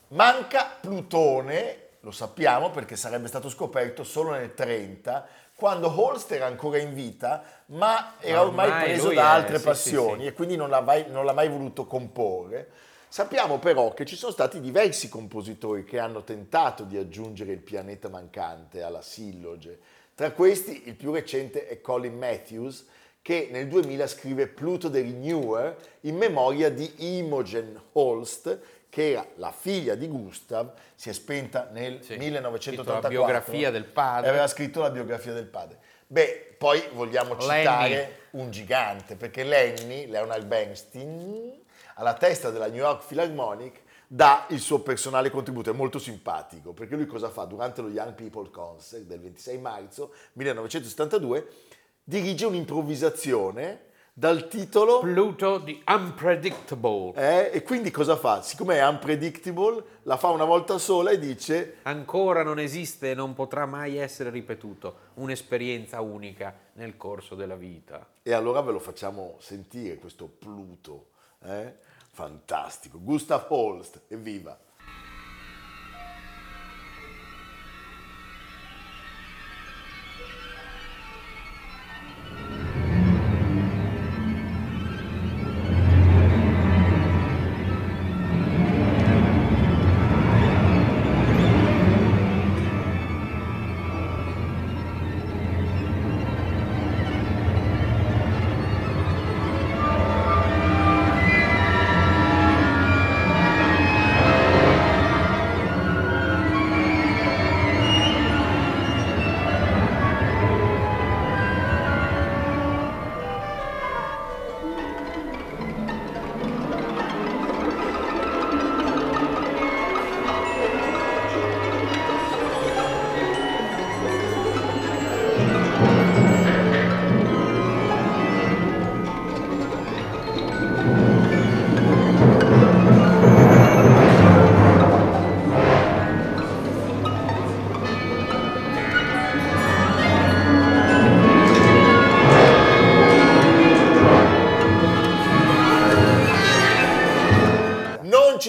Manca 0.08 0.78
Plutone, 0.80 1.76
lo 2.00 2.10
sappiamo 2.10 2.70
perché 2.70 2.96
sarebbe 2.96 3.28
stato 3.28 3.50
scoperto 3.50 4.04
solo 4.04 4.30
nel 4.30 4.54
30, 4.54 5.26
quando 5.54 5.92
Holst 6.00 6.32
era 6.32 6.46
ancora 6.46 6.78
in 6.78 6.94
vita, 6.94 7.42
ma 7.66 8.14
era 8.20 8.40
ormai, 8.42 8.68
Ormai 8.68 8.84
preso 8.84 9.08
da 9.12 9.22
è- 9.22 9.24
altre 9.24 9.58
sì, 9.58 9.64
passioni 9.64 10.14
sì, 10.16 10.20
sì. 10.22 10.26
e 10.28 10.32
quindi 10.32 10.56
non 10.56 10.70
l'ha, 10.70 10.80
mai, 10.80 11.04
non 11.08 11.26
l'ha 11.26 11.32
mai 11.34 11.48
voluto 11.50 11.84
comporre. 11.86 12.70
Sappiamo 13.12 13.58
però 13.58 13.92
che 13.92 14.06
ci 14.06 14.16
sono 14.16 14.32
stati 14.32 14.58
diversi 14.58 15.10
compositori 15.10 15.84
che 15.84 15.98
hanno 15.98 16.24
tentato 16.24 16.84
di 16.84 16.96
aggiungere 16.96 17.52
il 17.52 17.58
pianeta 17.58 18.08
mancante 18.08 18.80
alla 18.80 19.02
silloge. 19.02 19.78
Tra 20.14 20.30
questi 20.30 20.84
il 20.86 20.94
più 20.94 21.12
recente 21.12 21.68
è 21.68 21.82
Colin 21.82 22.16
Matthews, 22.16 22.86
che 23.20 23.48
nel 23.50 23.68
2000 23.68 24.06
scrive 24.06 24.46
Pluto 24.46 24.88
the 24.88 25.02
Renewer 25.02 25.76
in 26.00 26.16
memoria 26.16 26.70
di 26.70 27.18
Imogen 27.18 27.78
Holst, 27.92 28.58
che 28.88 29.10
era 29.10 29.26
la 29.34 29.52
figlia 29.52 29.94
di 29.94 30.08
Gustav, 30.08 30.72
si 30.94 31.10
è 31.10 31.12
spenta 31.12 31.68
nel 31.70 32.02
Sì, 32.02 32.16
1984. 32.16 32.60
scritto 32.62 32.92
la 32.98 33.08
biografia 33.08 33.70
del 33.70 33.84
padre. 33.84 34.30
Aveva 34.30 34.46
scritto 34.46 34.80
la 34.80 34.90
biografia 34.90 35.34
del 35.34 35.48
padre. 35.48 35.76
Beh, 36.06 36.54
poi 36.56 36.82
vogliamo 36.94 37.34
Lenny. 37.34 37.58
citare 37.58 38.16
un 38.30 38.50
gigante, 38.50 39.16
perché 39.16 39.44
Lenny, 39.44 40.06
Leonard 40.06 40.46
Bernstein, 40.46 41.60
alla 41.94 42.14
testa 42.14 42.50
della 42.50 42.68
New 42.68 42.76
York 42.76 43.06
Philharmonic, 43.06 43.82
dà 44.06 44.46
il 44.50 44.60
suo 44.60 44.80
personale 44.80 45.30
contributo, 45.30 45.70
è 45.70 45.72
molto 45.72 45.98
simpatico, 45.98 46.72
perché 46.72 46.96
lui 46.96 47.06
cosa 47.06 47.30
fa? 47.30 47.44
Durante 47.44 47.80
lo 47.80 47.88
Young 47.88 48.12
People 48.12 48.50
Concert 48.50 49.04
del 49.04 49.20
26 49.20 49.58
marzo 49.58 50.12
1972 50.34 51.48
dirige 52.04 52.44
un'improvvisazione 52.44 53.90
dal 54.14 54.48
titolo... 54.48 54.98
Pluto 54.98 55.62
the 55.62 55.80
Unpredictable. 55.86 57.12
eh, 57.14 57.50
e 57.54 57.62
quindi 57.62 57.90
cosa 57.90 58.16
fa? 58.16 58.42
Siccome 58.42 58.76
è 58.76 58.86
unpredictable, 58.86 59.82
la 60.02 60.18
fa 60.18 60.28
una 60.28 60.44
volta 60.44 60.76
sola 60.76 61.10
e 61.10 61.18
dice 61.18 61.76
Ancora 61.84 62.42
non 62.42 62.58
esiste 62.58 63.12
e 63.12 63.14
non 63.14 63.32
potrà 63.32 63.64
mai 63.64 63.96
essere 63.96 64.28
ripetuto. 64.28 65.10
Un'esperienza 65.14 66.02
unica 66.02 66.54
nel 66.74 66.98
corso 66.98 67.34
della 67.34 67.56
vita. 67.56 68.06
E 68.22 68.34
allora 68.34 68.60
ve 68.60 68.72
lo 68.72 68.80
facciamo 68.80 69.36
sentire 69.38 69.96
questo 69.96 70.26
Pluto. 70.26 71.11
Eh? 71.44 71.72
Fantastico. 72.12 72.98
Gustav 72.98 73.46
Holst, 73.48 74.00
evviva! 74.08 74.58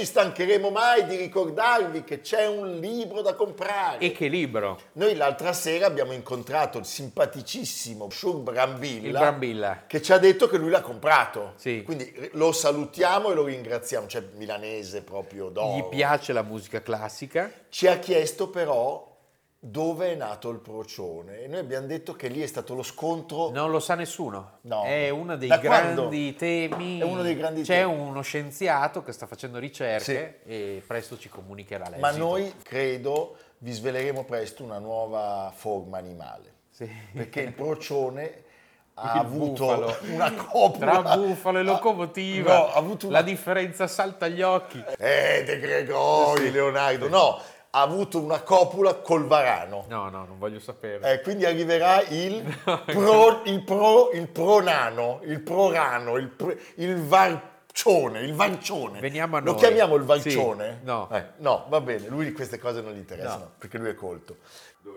Stancheremo 0.06 0.70
mai 0.70 1.06
di 1.06 1.16
ricordarvi 1.16 2.04
che 2.04 2.22
c'è 2.22 2.48
un 2.48 2.80
libro 2.80 3.22
da 3.22 3.34
comprare. 3.34 4.00
E 4.00 4.12
che 4.12 4.28
libro? 4.28 4.80
Noi 4.94 5.16
l'altra 5.16 5.54
sera 5.54 5.86
abbiamo 5.86 6.14
incontrato 6.14 6.78
il 6.78 6.86
simpaticissimo 6.86 8.10
Shur 8.10 8.38
Brambilla, 8.38 9.08
Il 9.08 9.12
Brambilla. 9.12 9.84
che 9.88 10.02
ci 10.02 10.12
ha 10.12 10.18
detto 10.18 10.48
che 10.48 10.58
lui 10.58 10.70
l'ha 10.70 10.82
comprato. 10.82 11.54
Sì. 11.56 11.84
Quindi 11.84 12.30
lo 12.34 12.52
salutiamo 12.52 13.32
e 13.32 13.34
lo 13.34 13.44
ringraziamo, 13.44 14.08
cioè 14.08 14.24
milanese 14.36 15.02
proprio 15.02 15.50
d'oro. 15.50 15.78
Gli 15.78 15.84
piace 15.90 16.34
la 16.34 16.44
musica 16.44 16.82
classica? 16.82 17.52
Ci 17.70 17.88
ha 17.88 17.98
chiesto 17.98 18.50
però 18.50 19.12
dove 19.66 20.12
è 20.12 20.16
nato 20.16 20.50
il 20.50 20.60
procione 20.60 21.40
e 21.44 21.48
noi 21.48 21.60
abbiamo 21.60 21.88
detto 21.88 22.14
che 22.16 22.28
lì 22.28 22.42
è 22.42 22.46
stato 22.48 22.74
lo 22.76 22.84
scontro 22.84 23.50
Non 23.50 23.72
lo 23.72 23.80
sa 23.80 23.96
nessuno. 23.96 24.58
No. 24.64 24.84
È 24.84 25.08
uno 25.10 25.38
dei 25.38 25.48
Da 25.48 25.60
quando? 25.62 26.02
grandi 26.10 26.36
temi. 26.36 27.00
È 27.00 27.04
uno 27.04 27.22
dei 27.22 27.34
grandi 27.38 27.62
C'è 27.62 27.84
temi. 27.84 27.98
uno 27.98 28.22
scienziato 28.22 29.04
che 29.04 29.14
sta 29.14 29.26
facendo 29.26 29.60
ricerche 29.60 30.42
e 30.44 30.84
presto 30.86 31.18
ci 31.18 31.30
comunicherà 31.30 31.86
l'esito. 31.86 32.02
ma 32.02 32.12
noi 32.12 32.54
credo 32.62 33.38
vi 33.60 33.72
sveleremo 33.72 34.26
presto 34.26 34.64
una 34.66 34.80
nuova 34.80 35.50
forma 35.56 35.98
animale 35.98 36.54
Sì. 36.70 36.90
perché 37.14 37.40
il 37.40 37.54
procione 37.54 38.44
ha 38.96 39.14
Il 39.16 39.20
avuto 39.22 39.66
bufalo. 39.66 39.98
una 40.12 40.34
copula 40.34 41.02
Tra 41.02 41.16
bufalo 41.16 41.60
e 41.60 41.64
locomotiva. 41.64 42.54
no, 42.54 42.68
ha 42.68 42.74
avuto 42.74 43.08
una 43.08 43.20
La 43.20 43.24
differenza 43.24 43.88
salta 43.88 44.26
agli 44.26 44.42
occhi. 44.42 44.84
eh 44.98 45.44
De 45.46 45.58
Gregori 45.58 46.52
Leonardo 46.52 47.08
no 47.08 47.40
ha 47.76 47.82
avuto 47.82 48.22
una 48.22 48.42
copula 48.42 48.94
col 48.96 49.26
varano 49.26 49.86
No, 49.88 50.08
no, 50.10 50.26
non 50.26 50.38
voglio 50.38 50.60
sapere. 50.60 51.14
Eh, 51.14 51.22
quindi 51.22 51.46
arriverà 51.46 52.02
il, 52.08 52.44
pro, 52.86 53.42
il, 53.46 53.64
pro, 53.64 54.12
il 54.12 54.28
pronano, 54.28 55.20
il 55.24 55.40
prorano, 55.42 56.18
il, 56.18 56.28
pr- 56.28 56.56
il 56.76 56.96
varcione, 57.04 58.20
il 58.22 58.34
varcione. 58.36 59.00
Veniamo 59.00 59.38
a 59.38 59.40
Lo 59.40 59.52
noi. 59.52 59.60
chiamiamo 59.60 59.96
il 59.96 60.04
varcione? 60.04 60.78
Sì, 60.82 60.86
no. 60.86 61.10
Eh, 61.12 61.26
no, 61.38 61.66
va 61.70 61.82
bene, 61.82 62.08
lui 62.10 62.32
queste 62.32 62.60
cose 62.60 62.82
non 62.82 62.94
gli 62.94 62.98
interessano, 63.00 63.44
No. 63.46 63.52
perché 63.58 63.78
lui 63.80 63.90
è 63.90 63.96
colto. 63.96 64.38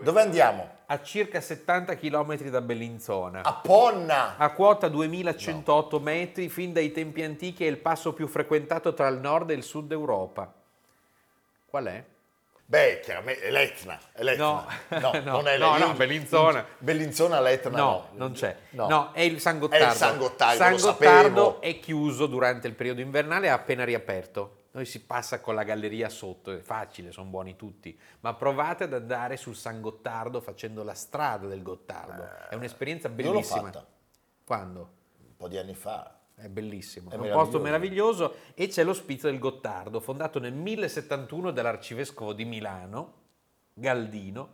Dove 0.03 0.21
andiamo? 0.21 0.69
A 0.87 1.01
circa 1.01 1.41
70 1.41 1.95
km 1.95 2.37
da 2.49 2.61
Bellinzona. 2.61 3.41
A 3.43 3.53
Ponna! 3.53 4.35
A 4.37 4.51
quota 4.51 4.87
2108 4.89 5.99
metri, 5.99 6.49
fin 6.49 6.73
dai 6.73 6.91
tempi 6.91 7.23
antichi 7.23 7.63
è 7.65 7.67
il 7.69 7.77
passo 7.77 8.13
più 8.13 8.27
frequentato 8.27 8.93
tra 8.93 9.07
il 9.07 9.17
nord 9.19 9.49
e 9.49 9.53
il 9.53 9.63
sud 9.63 9.91
Europa. 9.91 10.53
Qual 11.65 11.85
è? 11.85 12.03
Beh, 12.69 12.99
chiaramente 13.01 13.43
è 13.43 13.49
l'Etna. 13.49 13.97
È 14.11 14.23
l'Etna. 14.23 14.43
No. 14.43 14.65
no, 14.99 15.11
No, 15.23 15.31
non 15.31 15.47
è 15.47 15.57
no, 15.57 15.73
l'Etna. 15.73 15.85
no, 15.87 15.93
Bellinzona. 15.93 16.65
Bellinzona, 16.79 17.39
l'Etna 17.39 17.77
No, 17.77 17.85
no. 17.85 18.09
non 18.17 18.31
c'è. 18.33 18.55
No. 18.71 18.87
No. 18.89 19.11
è 19.13 19.21
il 19.21 19.39
San 19.39 19.57
Gottardo. 19.57 19.85
È 19.85 19.89
il 19.89 19.95
San 19.95 20.17
Gottardo, 20.17 20.57
San 20.57 20.75
Gottardo 20.77 21.61
è 21.61 21.79
chiuso 21.79 22.25
durante 22.27 22.67
il 22.67 22.73
periodo 22.73 22.99
invernale, 22.99 23.47
è 23.47 23.51
appena 23.51 23.85
riaperto. 23.85 24.63
Noi 24.71 24.83
si 24.85 25.01
passa 25.05 25.39
con 25.39 25.55
la 25.55 25.63
galleria 25.63 26.09
sotto, 26.09 26.51
è 26.51 26.59
facile, 26.59 27.13
sono 27.13 27.29
buoni 27.29 27.55
tutti. 27.55 27.97
Ma 28.19 28.33
provate 28.33 28.83
ad 28.83 28.93
andare 28.93 29.37
sul 29.37 29.55
San 29.55 29.79
Gottardo 29.79 30.41
facendo 30.41 30.83
la 30.83 30.93
strada 30.93 31.47
del 31.47 31.63
Gottardo. 31.63 32.49
È 32.49 32.55
un'esperienza 32.55 33.07
Io 33.07 33.13
l'ho 33.23 33.31
bellissima. 33.31 33.61
fatta 33.71 33.87
Quando? 34.45 34.79
un 35.25 35.35
po' 35.37 35.47
di 35.47 35.57
anni 35.57 35.73
fa. 35.73 36.16
È 36.39 36.49
bellissimo, 36.49 37.09
È 37.09 37.15
è, 37.15 37.17
un 37.17 37.31
posto 37.31 37.59
meraviglioso 37.59 38.35
e 38.53 38.67
c'è 38.67 38.83
l'Ospizio 38.83 39.27
del 39.27 39.39
Gottardo, 39.39 39.99
fondato 39.99 40.39
nel 40.39 40.53
1071 40.53 41.49
dall'arcivescovo 41.49 42.31
di 42.31 42.45
Milano, 42.45 43.13
Galdino. 43.73 44.53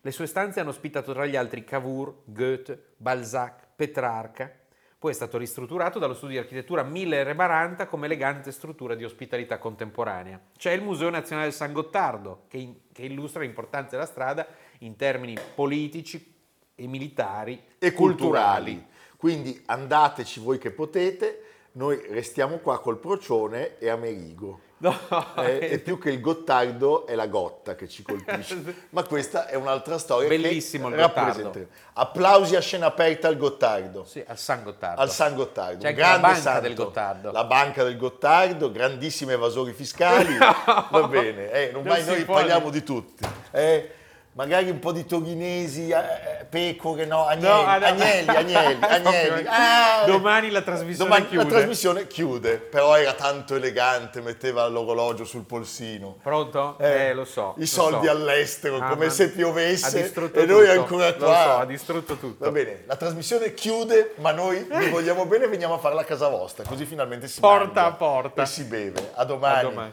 Le 0.00 0.12
sue 0.12 0.26
stanze 0.26 0.60
hanno 0.60 0.70
ospitato 0.70 1.12
tra 1.12 1.26
gli 1.26 1.34
altri 1.34 1.64
Cavour, 1.64 2.22
Goethe, 2.22 2.94
Balzac, 2.96 3.66
Petrarca. 3.74 4.48
Poi 4.96 5.10
è 5.10 5.14
stato 5.14 5.38
ristrutturato 5.38 5.98
dallo 5.98 6.14
studio 6.14 6.36
di 6.36 6.42
architettura 6.42 6.84
Miller 6.84 7.26
e 7.26 7.34
Baranta 7.34 7.88
come 7.88 8.06
elegante 8.06 8.52
struttura 8.52 8.94
di 8.94 9.02
ospitalità 9.02 9.58
contemporanea. 9.58 10.40
C'è 10.56 10.70
il 10.70 10.82
Museo 10.82 11.10
Nazionale 11.10 11.48
del 11.48 11.56
San 11.56 11.72
Gottardo, 11.72 12.44
che, 12.46 12.58
in- 12.58 12.76
che 12.92 13.02
illustra 13.02 13.42
l'importanza 13.42 13.96
della 13.96 14.06
strada 14.06 14.46
in 14.78 14.94
termini 14.94 15.34
politici 15.56 16.36
e 16.76 16.86
militari 16.86 17.60
e 17.76 17.92
culturali. 17.92 18.86
Quindi 19.18 19.60
andateci 19.66 20.38
voi 20.38 20.58
che 20.58 20.70
potete, 20.70 21.42
noi 21.72 22.00
restiamo 22.08 22.58
qua 22.58 22.80
col 22.80 22.98
procione 22.98 23.78
e 23.78 23.88
Amerigo. 23.90 24.60
No, 24.80 24.96
Eh, 25.38 25.70
e 25.72 25.78
più 25.80 25.98
che 25.98 26.08
il 26.10 26.20
Gottardo 26.20 27.04
è 27.04 27.16
la 27.16 27.26
gotta 27.26 27.74
che 27.74 27.88
ci 27.88 28.04
colpisce. 28.04 28.86
Ma 28.90 29.02
questa 29.02 29.48
è 29.48 29.56
un'altra 29.56 29.98
storia 29.98 30.28
Bellissimo 30.28 30.88
che 30.88 30.94
il 30.94 31.00
Gottardo. 31.00 31.66
Applausi 31.94 32.54
a 32.54 32.60
scena 32.60 32.86
aperta 32.86 33.26
al 33.26 33.36
Gottardo. 33.36 34.04
Sì, 34.04 34.22
al 34.24 34.38
San 34.38 34.62
Gottardo. 34.62 35.00
Al 35.00 35.10
San 35.10 35.34
Gottardo, 35.34 35.78
C'è 35.82 35.90
la 35.90 35.96
grande 35.96 36.20
banca 36.20 36.40
santo. 36.40 36.60
del 36.60 36.74
Gottardo. 36.74 37.32
La 37.32 37.42
banca 37.42 37.82
del 37.82 37.96
Gottardo, 37.96 38.70
grandissimi 38.70 39.32
evasori 39.32 39.72
fiscali. 39.72 40.36
Va 40.38 41.08
bene, 41.10 41.50
eh, 41.50 41.70
non 41.72 41.82
Non 41.82 41.92
mai 41.94 42.04
noi 42.04 42.24
parliamo 42.24 42.70
di 42.70 42.84
tutti. 42.84 43.26
Eh, 43.50 43.90
magari 44.38 44.70
un 44.70 44.78
po' 44.78 44.92
di 44.92 45.04
torinesi, 45.04 45.88
eh, 45.90 46.46
pecore, 46.48 47.06
no, 47.06 47.26
agnelli, 47.26 47.48
No, 47.48 47.66
ah, 47.66 47.78
no. 47.78 47.86
agnelli, 47.86 48.28
agnelli, 48.28 48.78
agnelli. 48.86 49.44
Ah, 49.48 50.04
Domani 50.06 50.50
la 50.50 50.62
trasmissione 50.62 51.10
domani 51.10 51.28
chiude. 51.28 51.44
La 51.44 51.50
trasmissione 51.50 52.06
chiude, 52.06 52.56
però 52.58 52.96
era 52.96 53.14
tanto 53.14 53.56
elegante, 53.56 54.20
metteva 54.20 54.64
l'orologio 54.68 55.24
sul 55.24 55.42
polsino. 55.44 56.18
Pronto? 56.22 56.78
Eh, 56.78 57.12
lo 57.14 57.24
so. 57.24 57.54
I 57.56 57.60
lo 57.62 57.66
soldi 57.66 58.06
so. 58.06 58.12
all'estero, 58.12 58.76
Ah, 58.78 58.88
come 58.90 59.10
se 59.10 59.30
piovesse 59.32 60.12
e 60.32 60.46
noi 60.46 60.66
tutto. 60.66 60.70
ancora 60.70 61.08
Lo 61.10 61.16
qua. 61.16 61.42
so, 61.42 61.50
ha 61.58 61.64
distrutto 61.66 62.16
tutto. 62.16 62.44
Va 62.44 62.50
bene, 62.52 62.84
la 62.86 62.94
trasmissione 62.94 63.52
chiude, 63.54 64.14
ma 64.18 64.30
noi 64.30 64.64
vi 64.70 64.88
vogliamo 64.88 65.26
bene 65.26 65.46
e 65.46 65.48
veniamo 65.48 65.74
a 65.74 65.78
farla 65.78 66.02
a 66.02 66.04
casa 66.04 66.28
vostra, 66.28 66.62
così 66.64 66.84
finalmente 66.84 67.26
si 67.26 67.40
Porta 67.40 67.80
mangia 67.82 67.86
a 67.86 67.92
porta. 67.92 68.42
e 68.42 68.46
si 68.46 68.62
beve. 68.62 69.10
A 69.14 69.20
A 69.22 69.24
domani. 69.24 69.62
domani. 69.62 69.92